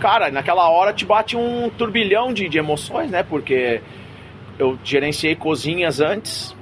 [0.01, 3.23] Cara, naquela hora te bate um turbilhão de, de emoções, né?
[3.23, 3.81] Porque
[4.59, 6.55] eu gerenciei cozinhas antes,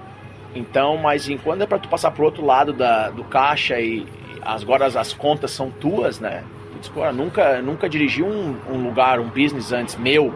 [0.54, 4.06] então, mas enquanto é para tu passar pro outro lado da, do caixa e
[4.42, 6.44] agora as, as contas são tuas, né?
[6.72, 10.32] Putz, pô, nunca, nunca dirigi um, um, lugar, um business antes meu,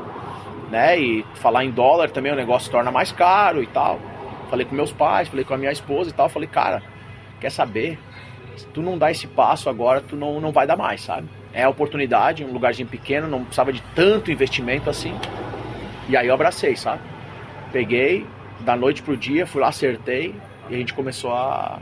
[0.68, 0.98] né?
[0.98, 4.00] E falar em dólar também o negócio torna mais caro e tal.
[4.50, 6.28] Falei com meus pais, falei com a minha esposa e tal.
[6.28, 6.82] Falei, cara,
[7.40, 7.96] quer saber?
[8.56, 11.28] Se tu não dá esse passo agora, tu não, não vai dar mais, sabe?
[11.58, 15.12] É oportunidade, um lugarzinho pequeno, não precisava de tanto investimento assim.
[16.08, 17.02] E aí eu abracei, sabe?
[17.72, 18.24] Peguei,
[18.60, 20.36] da noite pro dia, fui lá, acertei
[20.70, 21.80] e a gente começou a,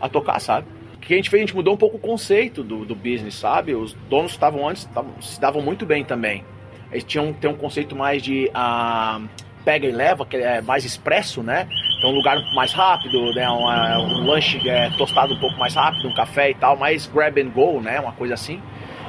[0.00, 0.66] a tocar, sabe?
[0.94, 1.40] O que a gente fez?
[1.40, 3.76] A gente mudou um pouco o conceito do, do business, sabe?
[3.76, 6.44] Os donos estavam antes, tavam, se davam muito bem também.
[6.90, 9.24] Eles tinham tem um conceito mais de uh,
[9.64, 11.68] pega e leva, que é mais expresso, né?
[11.98, 13.48] Então um lugar mais rápido, né?
[13.48, 17.40] Um, um lanche é, tostado um pouco mais rápido, um café e tal, mais grab
[17.40, 18.00] and go, né?
[18.00, 18.60] Uma coisa assim.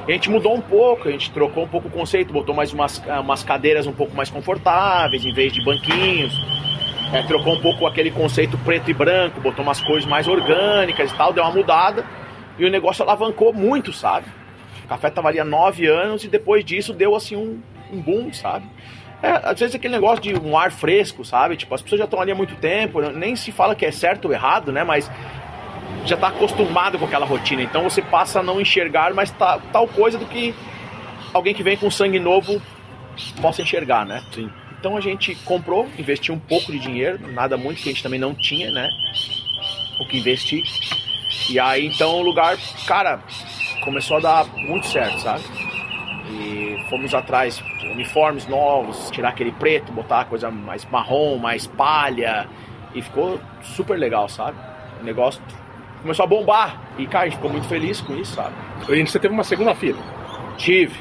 [0.08, 2.98] A gente mudou um pouco, a gente trocou um pouco o conceito, botou mais umas,
[3.20, 6.34] umas cadeiras um pouco mais confortáveis, em vez de banquinhos.
[7.12, 11.14] É, trocou um pouco aquele conceito preto e branco, botou umas cores mais orgânicas e
[11.14, 12.06] tal, deu uma mudada.
[12.58, 14.26] E o negócio alavancou muito, sabe?
[14.82, 17.60] O café tava ali há nove anos e depois disso deu assim um,
[17.92, 18.64] um boom, sabe?
[19.22, 21.54] É, às vezes aquele negócio de um ar fresco, sabe?
[21.54, 24.24] Tipo, as pessoas já estão ali há muito tempo, nem se fala que é certo
[24.24, 24.84] ou errado, né?
[24.84, 25.10] Mas
[26.04, 27.62] já está acostumado com aquela rotina.
[27.62, 30.54] Então você passa a não enxergar mais tá, tal coisa do que
[31.32, 32.60] alguém que vem com sangue novo
[33.40, 34.22] possa enxergar, né?
[34.32, 34.50] Sim.
[34.78, 38.20] Então a gente comprou, investiu um pouco de dinheiro, nada muito, que a gente também
[38.20, 38.88] não tinha, né?
[40.00, 40.62] O que investir.
[41.50, 42.56] E aí então o lugar,
[42.86, 43.20] cara,
[43.82, 45.44] começou a dar muito certo, sabe?
[46.30, 52.46] E fomos atrás uniformes novos, tirar aquele preto, botar coisa mais marrom, mais palha.
[52.94, 54.56] E ficou super legal, sabe?
[55.00, 55.42] O negócio
[55.98, 56.80] começou a bombar.
[56.98, 58.54] E, cara, a gente ficou muito feliz com isso, sabe?
[58.88, 59.98] E você teve uma segunda filha?
[60.56, 60.94] Tive.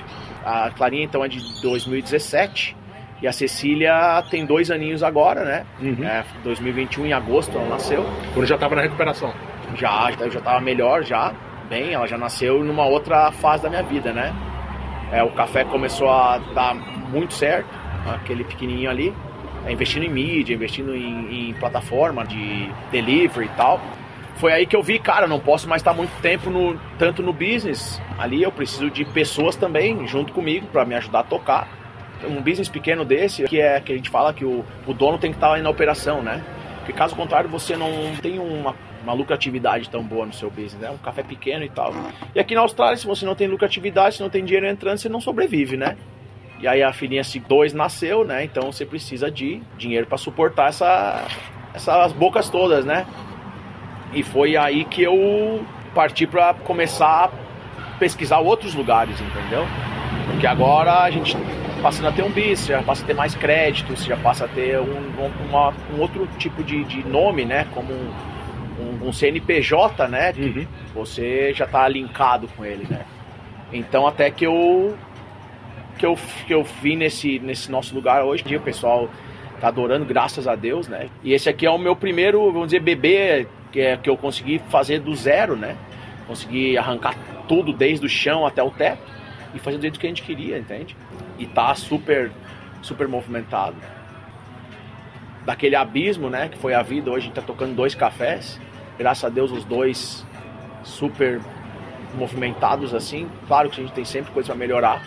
[0.45, 2.75] A Clarinha, então, é de 2017.
[3.21, 5.65] E a Cecília tem dois aninhos agora, né?
[5.81, 6.03] Uhum.
[6.03, 8.05] É, 2021, em agosto, ela nasceu.
[8.33, 9.33] Quando já estava na recuperação?
[9.75, 11.33] Já, já estava melhor, já.
[11.67, 14.33] Bem, ela já nasceu numa outra fase da minha vida, né?
[15.11, 17.67] É, o café começou a dar muito certo,
[18.05, 19.13] aquele pequenininho ali.
[19.65, 23.81] É, investindo em mídia, investindo em, em plataforma de delivery e tal
[24.37, 27.33] foi aí que eu vi, cara, não posso mais estar muito tempo no, tanto no
[27.33, 28.01] business.
[28.17, 31.67] Ali eu preciso de pessoas também junto comigo para me ajudar a tocar.
[32.23, 35.31] Um business pequeno desse, que é que a gente fala que o, o dono tem
[35.31, 36.43] que estar aí na operação, né?
[36.79, 40.89] Porque caso contrário, você não tem uma, uma lucratividade tão boa no seu business, né?
[40.89, 41.93] Um café pequeno e tal.
[42.33, 45.09] E aqui na Austrália, se você não tem lucratividade, se não tem dinheiro entrando, você
[45.09, 45.95] não sobrevive, né?
[46.59, 48.43] E aí a filhinha C2 nasceu, né?
[48.43, 51.27] Então você precisa de dinheiro para suportar essa,
[51.73, 53.05] essas bocas todas, né?
[54.13, 59.65] E foi aí que eu parti para começar a pesquisar outros lugares, entendeu?
[60.31, 61.35] Porque agora a gente
[61.81, 64.79] passando a ter um bis, já passa a ter mais créditos, já passa a ter
[64.79, 67.67] um, uma, um outro tipo de, de, nome, né?
[67.73, 68.11] Como um,
[68.79, 70.33] um, um CNPJ, né?
[70.33, 70.67] Que uhum.
[70.93, 73.05] você já está linkado com ele, né?
[73.71, 74.95] Então até que eu
[75.97, 79.09] que eu, que eu vim nesse, nesse nosso lugar hoje, o pessoal
[79.59, 81.09] tá adorando, graças a Deus, né?
[81.23, 84.59] E esse aqui é o meu primeiro, vamos dizer, bebê que, é, que eu consegui
[84.69, 85.75] fazer do zero, né?
[86.25, 87.15] Consegui arrancar
[87.47, 89.01] tudo desde o chão até o teto
[89.53, 90.95] e fazer do jeito que a gente queria, entende?
[91.37, 92.31] E tá super,
[92.81, 93.75] super movimentado.
[95.45, 98.59] Daquele abismo, né, que foi a vida, hoje a gente tá tocando dois cafés,
[98.97, 100.25] graças a Deus os dois
[100.83, 101.39] super
[102.15, 103.29] movimentados assim.
[103.47, 105.01] Claro que a gente tem sempre coisa para melhorar.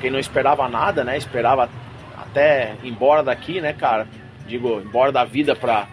[0.00, 1.68] Quem não esperava nada, né, esperava
[2.16, 4.06] até embora daqui, né, cara?
[4.46, 5.88] Digo, embora da vida pra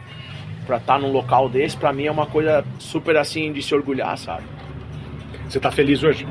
[0.67, 3.73] pra estar tá num local desse, pra mim é uma coisa super assim de se
[3.73, 4.43] orgulhar, sabe?
[5.47, 6.27] Você tá feliz hoje?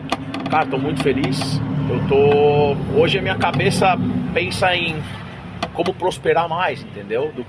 [0.50, 1.60] Cara, tô muito feliz.
[1.88, 3.00] Eu tô.
[3.00, 3.98] Hoje a minha cabeça
[4.34, 4.94] pensa em
[5.72, 7.32] como prosperar mais, entendeu?
[7.34, 7.44] Do...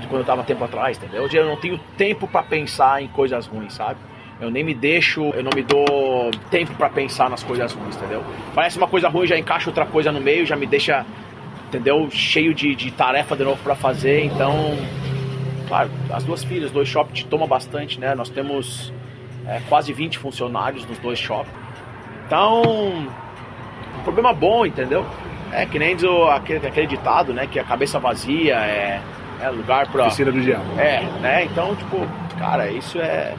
[0.00, 1.22] De quando eu tava tempo atrás, entendeu?
[1.22, 3.98] Hoje eu não tenho tempo para pensar em coisas ruins, sabe?
[4.38, 8.22] Eu nem me deixo, eu não me dou tempo para pensar nas coisas ruins, entendeu?
[8.54, 11.06] Parece uma coisa ruim, já encaixa outra coisa no meio, já me deixa
[11.68, 12.08] entendeu?
[12.10, 14.24] Cheio de, de tarefa de novo para fazer.
[14.24, 14.76] Então,
[15.66, 18.14] claro, as duas filhas, dois shoppings toma bastante, né?
[18.14, 18.92] Nós temos
[19.46, 21.56] é, quase 20 funcionários nos dois shoppings.
[22.26, 22.62] Então,
[23.98, 25.06] um problema bom, entendeu?
[25.52, 27.46] É que nem diz o, aquele, aquele ditado, né?
[27.46, 29.00] Que a cabeça vazia é,
[29.40, 30.04] é lugar pra.
[30.06, 30.78] Piscina do diabo.
[30.78, 31.44] É, né?
[31.44, 31.98] Então, tipo,
[32.38, 33.34] cara, isso é.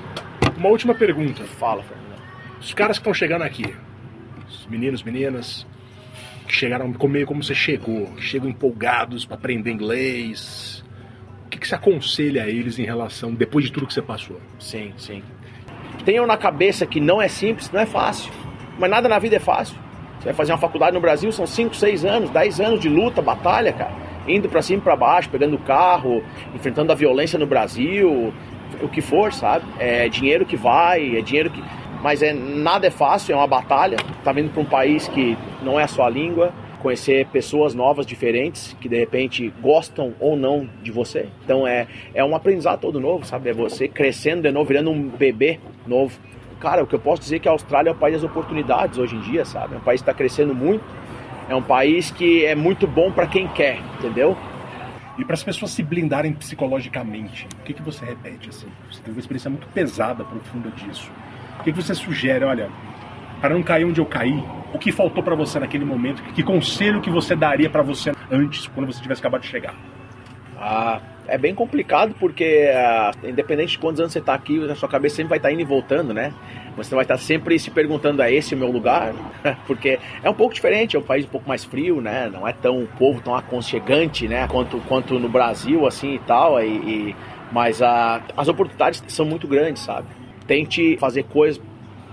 [0.57, 1.43] Uma última pergunta.
[1.43, 2.21] Fala, Fernando.
[2.59, 3.75] Os caras que estão chegando aqui,
[4.47, 5.67] os meninos, meninas,
[6.47, 10.76] que chegaram meio como você chegou, que chegam empolgados para aprender inglês.
[11.48, 14.38] O que, que você aconselha a eles em relação, depois de tudo que você passou?
[14.60, 15.24] Sim, sim.
[16.04, 18.34] Tenham na cabeça que não é simples, não é fácil.
[18.78, 19.78] Mas nada na vida é fácil.
[20.20, 23.22] Você vai fazer uma faculdade no Brasil, são 5, 6 anos, 10 anos de luta,
[23.22, 23.93] batalha, cara.
[24.28, 26.22] Indo para cima e pra baixo, pegando carro,
[26.54, 28.34] enfrentando a violência no Brasil,
[28.82, 29.66] o que for, sabe?
[29.80, 31.64] É dinheiro que vai, é dinheiro que
[32.02, 33.98] mas é, nada é fácil, é uma batalha.
[34.24, 36.54] Tá vindo para um país que não é a sua língua,
[36.88, 41.27] conhecer pessoas novas, diferentes, que de repente gostam ou não de você.
[41.43, 43.49] Então é, é um aprendizado todo novo, sabe?
[43.49, 46.17] É você crescendo de novo, virando um bebê novo.
[46.61, 48.97] Cara, o que eu posso dizer é que a Austrália é o país das oportunidades
[48.97, 49.75] hoje em dia, sabe?
[49.75, 50.85] É um país que está crescendo muito,
[51.49, 54.38] é um país que é muito bom para quem quer, entendeu?
[55.17, 58.47] E para as pessoas se blindarem psicologicamente, o que, que você repete?
[58.47, 58.67] Assim?
[58.89, 61.11] Você teve uma experiência muito pesada, profunda disso.
[61.59, 62.45] O que, que você sugere?
[62.45, 62.69] Olha,
[63.39, 66.21] para não cair onde eu caí, o que faltou para você naquele momento?
[66.33, 69.75] Que conselho que você daria para você antes, quando você tivesse acabado de chegar?
[70.59, 74.89] Ah, é bem complicado porque, ah, independente de quantos anos você está aqui, a sua
[74.89, 76.33] cabeça sempre vai estar tá indo e voltando, né?
[76.75, 79.13] Você vai estar tá sempre se perguntando: é esse o meu lugar?
[79.67, 82.29] porque é um pouco diferente, é um país um pouco mais frio, né?
[82.31, 84.47] Não é tão povo tão aconchegante, né?
[84.47, 86.59] Quanto, quanto no Brasil, assim e tal.
[86.61, 87.15] E, e
[87.51, 90.07] mas ah, as oportunidades são muito grandes, sabe?
[90.47, 91.61] Tente fazer coisas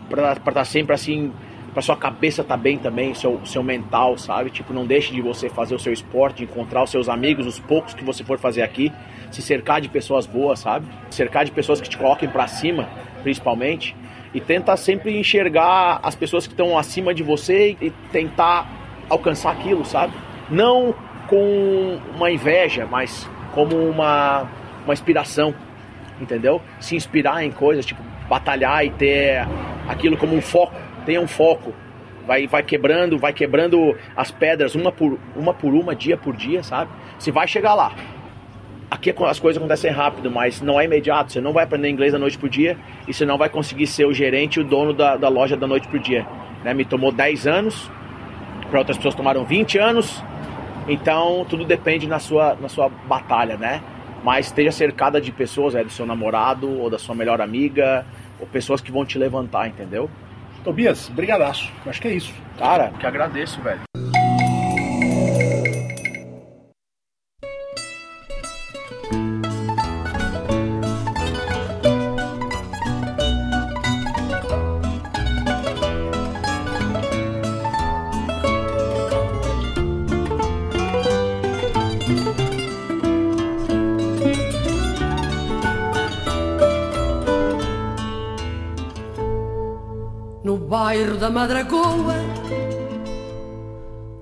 [0.09, 1.32] para estar tá sempre assim,
[1.72, 4.50] para sua cabeça estar tá bem também, seu, seu mental, sabe?
[4.50, 7.94] Tipo, não deixe de você fazer o seu esporte, encontrar os seus amigos, os poucos
[7.94, 8.92] que você for fazer aqui,
[9.30, 10.86] se cercar de pessoas boas, sabe?
[11.11, 12.88] Cercar de pessoas que te coloquem para cima,
[13.22, 13.96] principalmente,
[14.32, 18.68] e tenta sempre enxergar as pessoas que estão acima de você e tentar
[19.09, 20.12] alcançar aquilo, sabe?
[20.48, 20.94] Não
[21.28, 24.48] com uma inveja, mas como uma,
[24.84, 25.55] uma inspiração,
[26.20, 26.61] entendeu?
[26.80, 29.46] Se inspirar em coisas, tipo, batalhar e ter
[29.88, 31.72] aquilo como um foco, tenha um foco.
[32.26, 36.62] Vai, vai quebrando, vai quebrando as pedras uma por uma, por uma dia por dia,
[36.62, 36.90] sabe?
[37.18, 37.92] Você vai chegar lá.
[38.90, 41.32] Aqui as coisas acontecem rápido, mas não é imediato.
[41.32, 44.06] Você não vai aprender inglês da noite pro dia e você não vai conseguir ser
[44.06, 46.26] o gerente e o dono da, da loja da noite pro dia.
[46.62, 46.72] Né?
[46.72, 47.90] Me tomou 10 anos,
[48.70, 50.24] para outras pessoas tomaram 20 anos.
[50.88, 53.82] Então tudo depende na sua, na sua batalha, né?
[54.24, 58.06] Mas esteja cercada de pessoas, é do seu namorado ou da sua melhor amiga,
[58.40, 60.10] ou pessoas que vão te levantar, entendeu?
[60.64, 61.70] Tobias, brigadaço.
[61.86, 62.32] Acho que é isso.
[62.58, 63.93] Cara, que agradeço, velho.
[91.24, 92.16] Da Madragoa,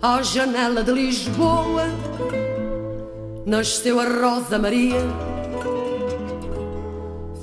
[0.00, 1.86] à janela de Lisboa,
[3.44, 5.00] nasceu a Rosa Maria,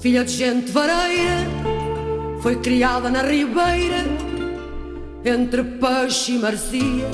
[0.02, 1.46] filha de gente vareira,
[2.42, 4.06] foi criada na Ribeira,
[5.26, 7.10] entre peixe e marcia.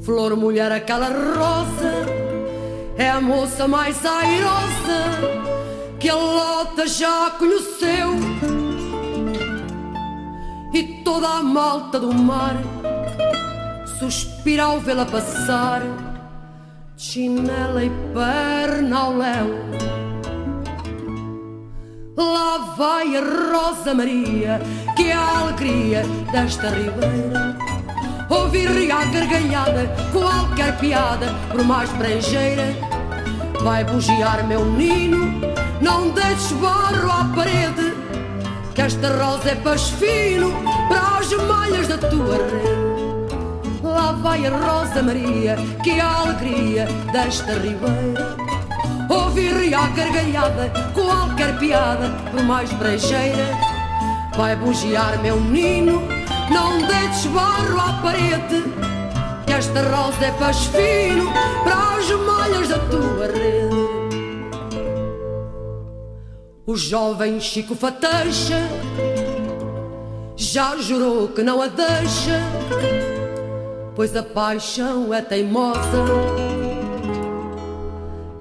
[0.00, 1.92] Flor, mulher, aquela rosa,
[2.96, 5.00] é a moça mais airosa
[5.98, 8.53] que a Lota já conheceu
[11.04, 12.56] toda a malta do mar
[13.98, 15.82] suspira ao vê-la passar
[16.96, 19.48] chinela e perna ao léu.
[22.16, 24.60] Lá vai a Rosa Maria,
[24.96, 26.02] que é a alegria
[26.32, 27.56] desta ribeira.
[28.30, 32.74] Ouvir a gargalhada, qualquer piada, por mais brejeira.
[33.62, 35.40] Vai bugiar meu menino,
[35.80, 36.83] não deixes à
[38.84, 40.52] esta rosa é passo fino
[40.88, 43.82] para as malhas da tua rede.
[43.82, 48.36] Lá vai a Rosa Maria, que a alegria desta ribeira.
[49.08, 53.56] Ouvir a gargalhada, qualquer piada, por mais brejeira.
[54.36, 56.02] Vai bugiar meu menino,
[56.50, 58.64] não deites barro à parede.
[59.46, 61.32] Que esta rosa é passo fino
[61.62, 63.73] para as malhas da tua rede.
[66.66, 68.58] O jovem Chico Fateixa
[70.36, 72.40] já jurou que não a deixa
[73.94, 75.80] pois a paixão é teimosa.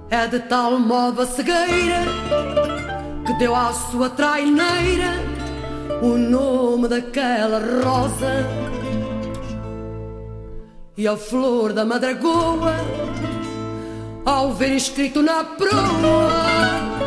[0.09, 2.03] É de tal modo a cegueira
[3.26, 5.13] que deu à sua traineira
[6.01, 8.47] o nome daquela rosa.
[10.95, 12.76] E a flor da madragoa,
[14.24, 17.03] ao ver escrito na proa,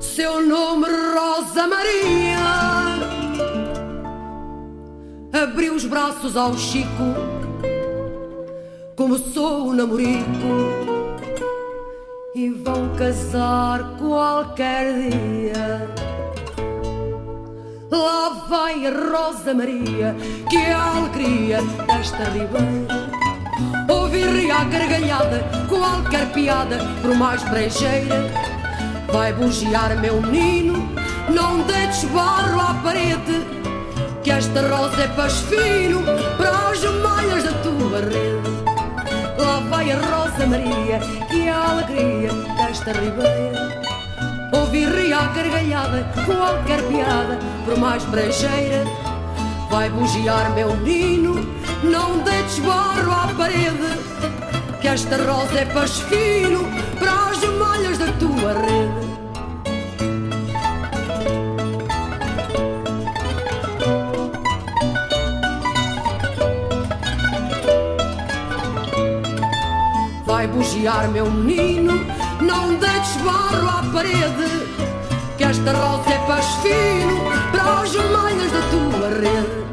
[0.00, 2.38] seu nome Rosa Maria,
[5.32, 7.40] abriu os braços ao Chico
[9.00, 10.26] começou o namorico
[12.34, 15.88] e vão casar qualquer dia.
[17.90, 20.14] Lá vai a Rosa Maria,
[20.50, 23.10] que é a alegria desta ribeira.
[23.88, 28.59] Ouvir a gargalhada, qualquer piada, por mais brejeira.
[29.12, 30.88] Vai bugiar meu menino,
[31.28, 33.44] não deixes barro à parede,
[34.22, 36.02] que esta rosa é passo fino
[36.36, 38.50] para as malhas da tua rede.
[39.36, 43.80] Lá vai a Rosa Maria, que é a alegria desta ribeira.
[44.52, 48.84] Ouvir a gargalhada, qualquer piada, por mais brejeira.
[49.70, 51.34] Vai bugiar meu menino,
[51.82, 54.49] não deites barro à parede.
[54.80, 56.64] Que esta rosa é passo fino
[56.98, 59.10] para as malhas da tua rede.
[70.40, 72.00] vai bugiar meu menino,
[72.40, 74.66] não deites barro à parede,
[75.36, 77.20] que esta rosa é passo fino
[77.52, 79.69] para as malhas da tua rede.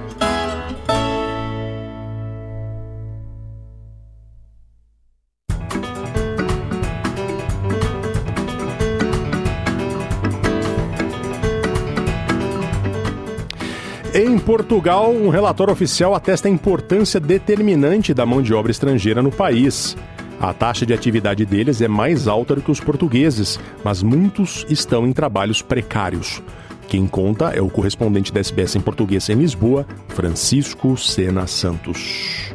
[14.48, 19.98] Portugal, um relatório oficial atesta a importância determinante da mão de obra estrangeira no país.
[20.40, 25.06] A taxa de atividade deles é mais alta do que os portugueses, mas muitos estão
[25.06, 26.42] em trabalhos precários.
[26.88, 32.54] Quem conta é o correspondente da SBS em português em Lisboa, Francisco Sena Santos.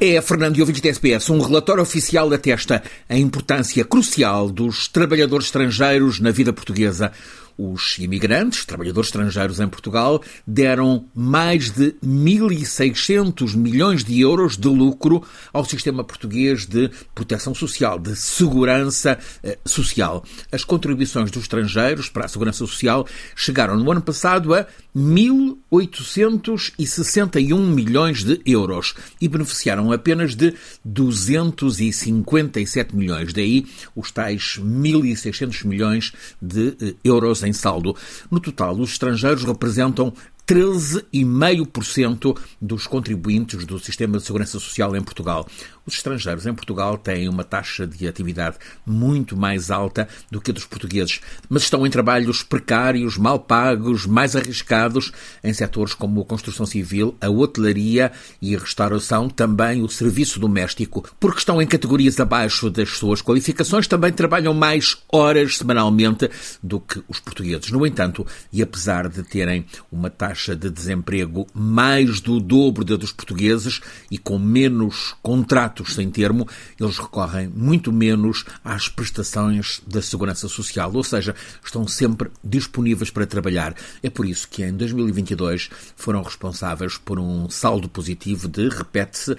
[0.00, 6.20] É, Fernando e da SBS, um relatório oficial atesta a importância crucial dos trabalhadores estrangeiros
[6.20, 7.12] na vida portuguesa.
[7.58, 15.24] Os imigrantes, trabalhadores estrangeiros em Portugal, deram mais de 1.600 milhões de euros de lucro
[15.52, 20.22] ao sistema português de proteção social, de segurança eh, social.
[20.52, 23.04] As contribuições dos estrangeiros para a segurança social
[23.34, 24.64] chegaram no ano passado a
[24.96, 30.54] 1.861 milhões de euros e beneficiaram apenas de
[30.84, 33.32] 257 milhões.
[33.32, 37.96] Daí os tais 1.600 milhões de eh, euros em saldo.
[38.30, 40.12] No total, os estrangeiros representam
[40.48, 45.46] 13,5% dos contribuintes do sistema de segurança social em Portugal.
[45.84, 50.54] Os estrangeiros em Portugal têm uma taxa de atividade muito mais alta do que a
[50.54, 51.20] dos portugueses,
[51.50, 55.12] mas estão em trabalhos precários, mal pagos, mais arriscados
[55.44, 61.06] em setores como a construção civil, a hotelaria e a restauração, também o serviço doméstico.
[61.20, 66.30] Porque estão em categorias abaixo das suas qualificações, também trabalham mais horas semanalmente
[66.62, 67.70] do que os portugueses.
[67.70, 73.12] No entanto, e apesar de terem uma taxa de desemprego mais do dobro da dos
[73.12, 73.80] portugueses
[74.10, 76.46] e com menos contratos sem termo,
[76.78, 81.34] eles recorrem muito menos às prestações da segurança social, ou seja,
[81.64, 83.74] estão sempre disponíveis para trabalhar.
[84.02, 89.36] É por isso que em 2022 foram responsáveis por um saldo positivo de, repete-se,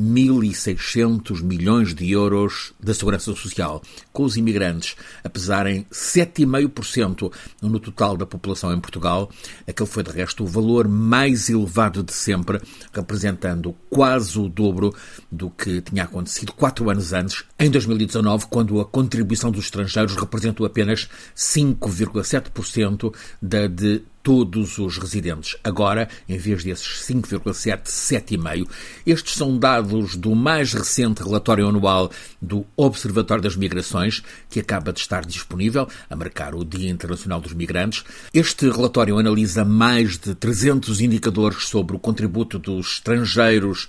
[0.00, 3.82] 1.600 milhões de euros da segurança social,
[4.12, 7.30] com os imigrantes a pesarem 7,5%
[7.60, 9.30] no total da população em Portugal.
[9.68, 12.60] Aquele foi, de resto, o valor mais elevado de sempre,
[12.92, 14.94] representando quase o dobro
[15.30, 20.64] do que tinha acontecido quatro anos antes, em 2019, quando a contribuição dos estrangeiros representou
[20.66, 25.56] apenas 5,7% da de todos os residentes.
[25.64, 28.68] Agora, em vez desses 5,7, 7,5.
[29.06, 32.10] Estes são dados do mais recente relatório anual
[32.40, 37.52] do Observatório das Migrações, que acaba de estar disponível a marcar o Dia Internacional dos
[37.52, 38.04] Migrantes.
[38.32, 43.88] Este relatório analisa mais de 300 indicadores sobre o contributo dos estrangeiros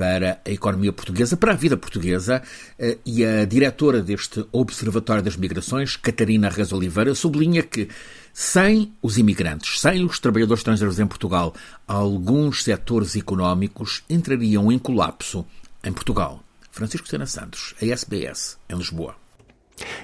[0.00, 2.42] para a economia portuguesa, para a vida portuguesa,
[2.78, 7.86] eh, e a diretora deste Observatório das Migrações, Catarina Reis Oliveira, sublinha que
[8.32, 11.54] sem os imigrantes, sem os trabalhadores estrangeiros em Portugal,
[11.86, 15.44] alguns setores económicos entrariam em colapso
[15.84, 16.42] em Portugal.
[16.70, 19.14] Francisco Sena Santos, a SBS, em Lisboa.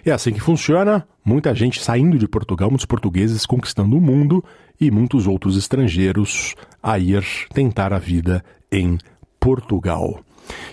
[0.05, 1.09] É assim que funciona.
[1.25, 4.45] Muita gente saindo de Portugal, muitos portugueses conquistando o mundo
[4.79, 7.25] e muitos outros estrangeiros a ir
[7.55, 9.16] tentar a vida em Portugal.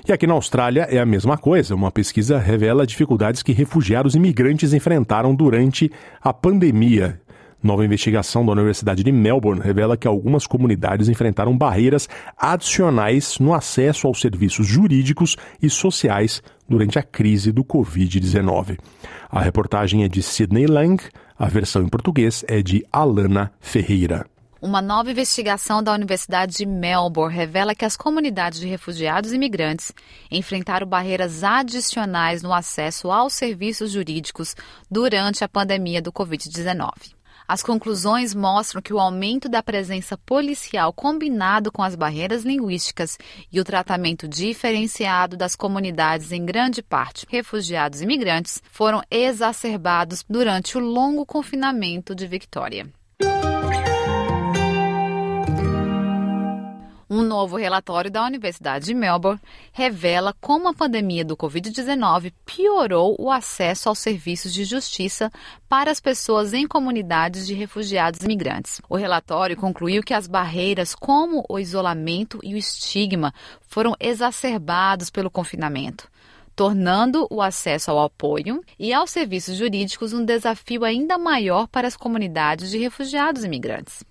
[0.08, 1.74] E aqui na Austrália é a mesma coisa.
[1.74, 5.92] Uma pesquisa revela dificuldades que refugiados e imigrantes enfrentaram durante
[6.22, 7.20] a pandemia.
[7.64, 14.06] Nova investigação da Universidade de Melbourne revela que algumas comunidades enfrentaram barreiras adicionais no acesso
[14.06, 18.78] aos serviços jurídicos e sociais durante a crise do Covid-19.
[19.30, 21.02] A reportagem é de Sidney Lang,
[21.40, 24.33] a versão em português é de Alana Ferreira.
[24.66, 29.92] Uma nova investigação da Universidade de Melbourne revela que as comunidades de refugiados e imigrantes
[30.32, 34.56] enfrentaram barreiras adicionais no acesso aos serviços jurídicos
[34.90, 37.14] durante a pandemia do Covid-19.
[37.46, 43.18] As conclusões mostram que o aumento da presença policial combinado com as barreiras linguísticas
[43.52, 50.78] e o tratamento diferenciado das comunidades, em grande parte refugiados e imigrantes, foram exacerbados durante
[50.78, 52.88] o longo confinamento de Victoria.
[57.14, 59.40] Um novo relatório da Universidade de Melbourne
[59.72, 65.32] revela como a pandemia do Covid-19 piorou o acesso aos serviços de justiça
[65.70, 68.82] para as pessoas em comunidades de refugiados e imigrantes.
[68.90, 75.30] O relatório concluiu que as barreiras, como o isolamento e o estigma, foram exacerbados pelo
[75.30, 76.12] confinamento
[76.56, 81.98] tornando o acesso ao apoio e aos serviços jurídicos um desafio ainda maior para as
[81.98, 84.04] comunidades de refugiados e imigrantes.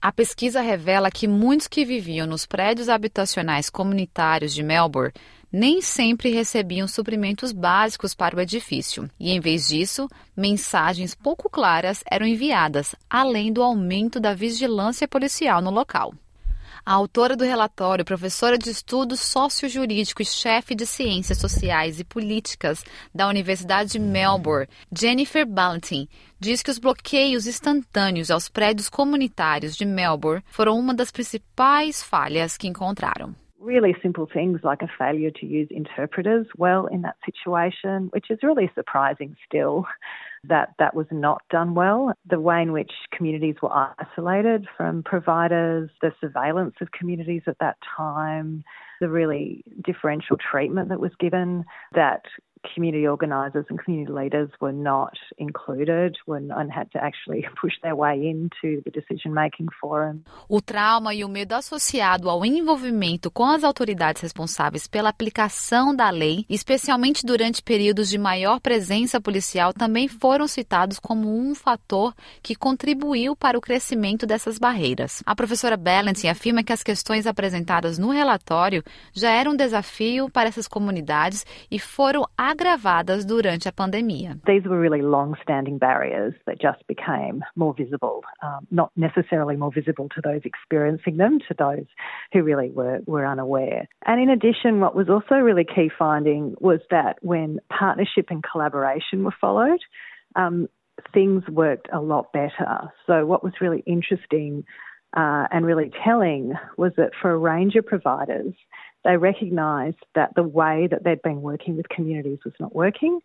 [0.00, 5.12] A pesquisa revela que muitos que viviam nos prédios habitacionais comunitários de Melbourne
[5.50, 12.04] nem sempre recebiam suprimentos básicos para o edifício, e em vez disso, mensagens pouco claras
[12.08, 16.14] eram enviadas, além do aumento da vigilância policial no local.
[16.88, 22.82] A autora do relatório, professora de estudos sociojurídicos e chefe de ciências sociais e políticas
[23.14, 26.08] da Universidade de Melbourne, Jennifer Ballantyne,
[26.40, 32.56] diz que os bloqueios instantâneos aos prédios comunitários de Melbourne foram uma das principais falhas
[32.56, 33.34] que encontraram.
[33.60, 38.38] really simple things like a failure to use interpreters well in that situation, which is
[38.42, 39.84] really surprising still
[40.44, 42.12] that that was not done well.
[42.28, 47.76] The way in which communities were isolated from providers, the surveillance of communities at that
[47.96, 48.64] time,
[49.00, 51.64] the really differential treatment that was given,
[51.94, 52.22] that
[52.74, 58.16] community organisers and community leaders were not included and had to actually push their way
[58.28, 60.22] into the decision making forum.
[60.48, 66.10] O trauma e o medo associado ao envolvimento com as autoridades responsáveis pela aplicação da
[66.10, 72.54] lei, especialmente durante períodos de maior presença policial, também foram citados como um fator que
[72.54, 75.22] contribuiu para o crescimento dessas barreiras.
[75.26, 78.82] A professora Balancing afirma que as questões apresentadas no relatório
[79.12, 84.40] já eram um desafio para essas comunidades e foram agravadas durante a pandemia.
[84.46, 90.08] These were really long-standing barriers that just became more visible, um, not necessarily more visible
[90.14, 91.86] to those experiencing them, to those
[92.32, 93.86] who really were, were unaware.
[94.06, 99.24] And in addition, what was also really key finding was that when partnership and collaboration
[99.24, 99.80] were followed,
[100.34, 100.68] um,
[101.12, 102.92] things worked a lot better.
[103.06, 104.64] So what was really interesting
[105.16, 108.54] uh, and really telling was that for a range of providers,
[109.04, 113.20] they recognised that the way that they'd been working with communities was not working.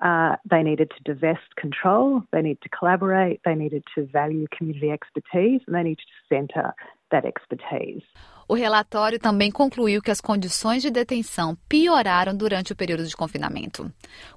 [0.00, 4.90] Uh, they needed to divest control, they needed to collaborate, they needed to value community
[4.90, 6.72] expertise, and they needed to centre
[7.10, 8.02] that expertise.
[8.48, 13.92] O relatório também concluiu que as condições de detenção pioraram durante o período de confinamento,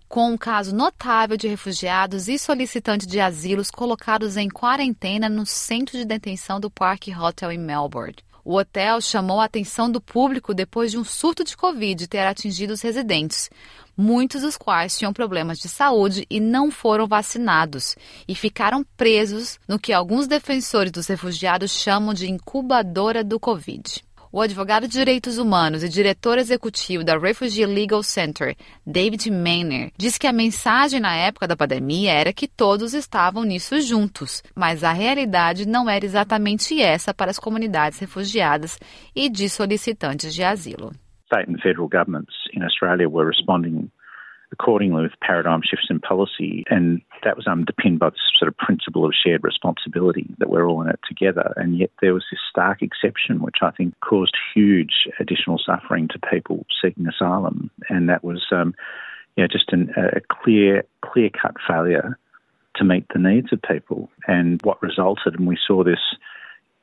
[0.10, 5.98] com um caso notável de refugiados e solicitantes de asilos colocados em quarentena no centro
[5.98, 8.18] de detenção do Park Hotel em Melbourne.
[8.44, 12.74] O hotel chamou a atenção do público depois de um surto de Covid ter atingido
[12.74, 13.50] os residentes,
[13.96, 17.96] muitos dos quais tinham problemas de saúde e não foram vacinados
[18.28, 24.04] e ficaram presos no que alguns defensores dos refugiados chamam de incubadora do Covid.
[24.34, 28.56] O advogado de direitos humanos e diretor executivo da Refugee Legal Center,
[28.88, 33.82] David Maynard, diz que a mensagem na época da pandemia era que todos estavam nisso
[33.82, 38.80] juntos, mas a realidade não era exatamente essa para as comunidades refugiadas
[39.14, 40.94] e de solicitantes de asilo.
[41.26, 43.92] State and federal governments in Australia were responding
[44.54, 46.64] accordingly with paradigm shifts in policy.
[46.70, 50.82] And that was underpinned by the sort of principle of shared responsibility that we're all
[50.82, 51.54] in it together.
[51.56, 56.20] And yet there was this stark exception, which I think caused huge additional suffering to
[56.32, 57.70] people seeking asylum.
[57.90, 58.74] And that was, um,
[59.36, 62.18] you know, just an, a clear, clear cut failure
[62.76, 64.10] to meet the needs of people.
[64.28, 66.00] And what resulted, and we saw this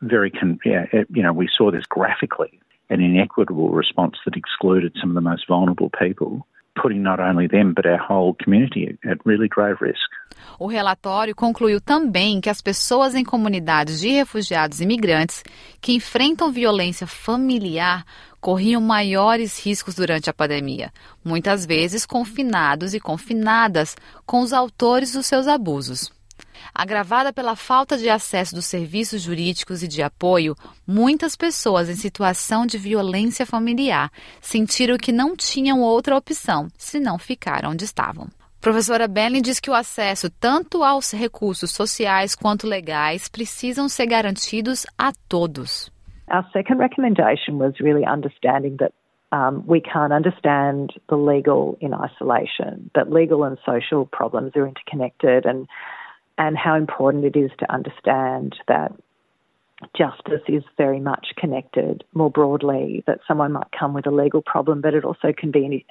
[0.01, 2.61] very, con- yeah, you know, we saw this graphically,
[2.91, 6.47] an inequitable response that excluded some of the most vulnerable people
[6.81, 10.09] putting not only them but our whole community at really grave risk.
[10.59, 15.45] O relatório concluiu também que as pessoas em comunidades de refugiados e imigrantes
[15.81, 18.05] que enfrentam violência familiar
[18.41, 20.93] corriam maiores riscos durante a pandemia,
[21.24, 26.18] muitas vezes confinados e confinadas com os autores dos seus abusos.
[26.74, 30.54] Agravada pela falta de acesso dos serviços jurídicos e de apoio,
[30.86, 37.64] muitas pessoas em situação de violência familiar sentiram que não tinham outra opção senão ficar
[37.64, 38.28] onde estavam.
[38.61, 44.84] Professora Belling diz que o acesso tanto aos recursos sociais quanto legais precisam ser garantidos
[44.98, 45.90] a todos.
[46.30, 48.92] Our second recommendation was really understanding that
[49.32, 55.46] um, we can't understand the legal in isolation, that legal and social problems are interconnected
[55.46, 55.66] and
[56.39, 58.93] and how important it is to understand that
[59.97, 64.80] justice is very much connected more broadly, that someone might come with a legal problem,
[64.80, 65.84] but it also can be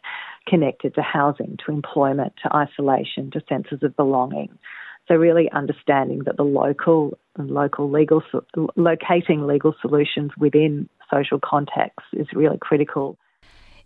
[0.48, 4.50] connected to housing, to employment, to isolation, to senses of belonging.
[5.08, 8.22] So really understanding that the local and local legal
[8.76, 13.18] locating legal solutions within social contexts is really critical.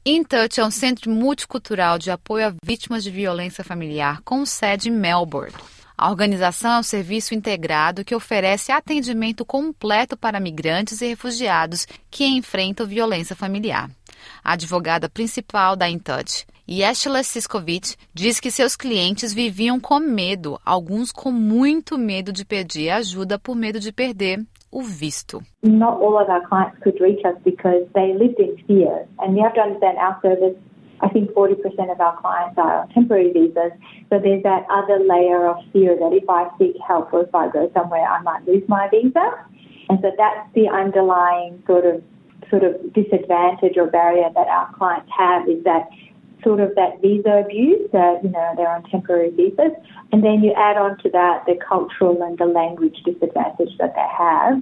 [0.04, 4.92] InTouch é um centro multicultural de apoio a vítimas de violência familiar com sede em
[4.92, 5.54] Melbourne.
[6.02, 12.26] A organização é um serviço integrado que oferece atendimento completo para migrantes e refugiados que
[12.26, 13.88] enfrentam violência familiar.
[14.44, 21.12] A advogada principal da InTouch, Yeshla Siskovic, diz que seus clientes viviam com medo, alguns
[21.12, 25.40] com muito medo de pedir ajuda por medo de perder o visto.
[25.62, 29.06] Not all of our clients could reach us because they lived in fear.
[29.20, 30.58] And you have to understand our service
[31.02, 33.72] I think 40% of our clients are on temporary visas.
[34.10, 37.50] So there's that other layer of fear that if I seek help or if I
[37.50, 39.34] go somewhere, I might lose my visa.
[39.90, 42.04] And so that's the underlying sort of
[42.50, 45.90] sort of disadvantage or barrier that our clients have is that
[46.44, 49.72] sort of that visa abuse that you know they're on temporary visas
[50.12, 54.08] and then you add on to that the cultural and the language disadvantage that they
[54.18, 54.62] have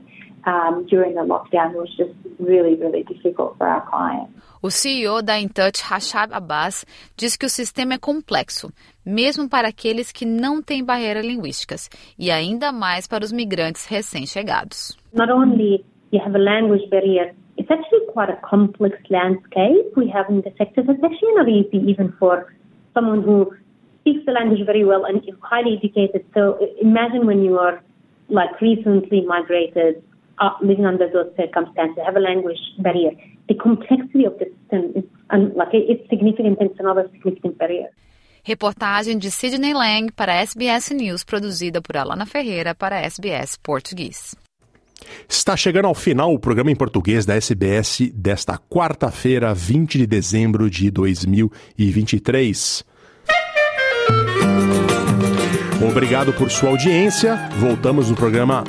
[0.52, 5.40] um, during the lockdown was just really really difficult for our clients O CEO da
[5.40, 6.86] InTouch, Rashad Abbas,
[7.16, 8.70] diz que o sistema é complexo,
[9.06, 11.90] mesmo para aqueles que não têm barreiras linguísticas,
[12.20, 14.98] e ainda mais para os migrantes recém-chegados.
[15.14, 20.30] Not only you have a language barrier, it's actually quite a complex landscape we have
[20.30, 20.82] in the sector.
[20.82, 22.48] It's actually not easy even for
[22.94, 23.56] someone who
[24.02, 26.26] speaks the language very well and is highly educated.
[26.34, 27.82] So imagine when you are
[28.28, 30.04] like recently migrated,
[30.40, 33.12] uh, living under those circumstances, have a language barrier.
[33.50, 35.04] the complexity of the system is
[35.56, 37.90] like it's significant and it's another significant barrier.
[38.44, 44.36] Reportagem de Sidney Lang para SBS News, produzida por Alana Ferreira para SBS Português.
[45.28, 50.70] Está chegando ao final o programa em português da SBS desta quarta-feira, 20 de dezembro
[50.70, 52.86] de 2023.
[55.90, 57.36] Obrigado por sua audiência.
[57.58, 58.64] Voltamos no programa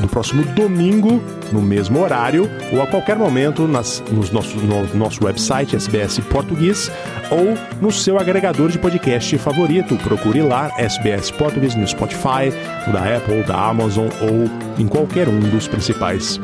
[0.00, 1.22] no próximo domingo,
[1.52, 6.90] no mesmo horário, ou a qualquer momento nas, nos nosso, no nosso website SBS Português
[7.30, 9.96] ou no seu agregador de podcast favorito.
[9.96, 12.50] Procure lá SBS Português no Spotify,
[12.92, 16.40] da Apple, da Amazon ou em qualquer um dos principais.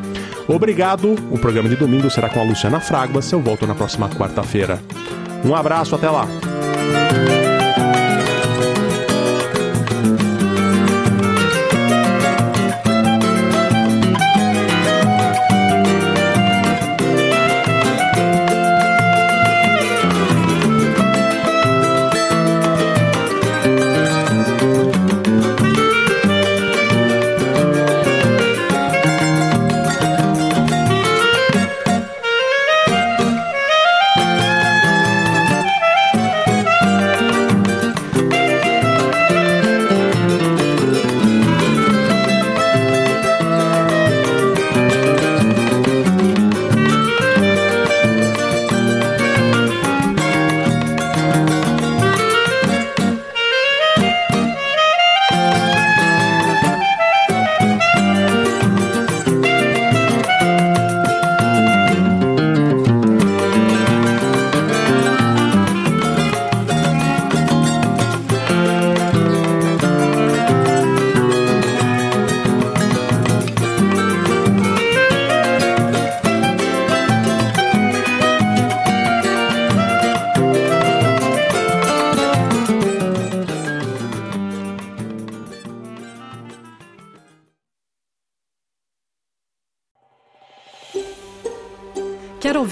[0.47, 1.15] Obrigado.
[1.31, 3.31] O programa de domingo será com a Luciana Fraguas.
[3.31, 4.79] Eu volto na próxima quarta-feira.
[5.43, 6.27] Um abraço, até lá.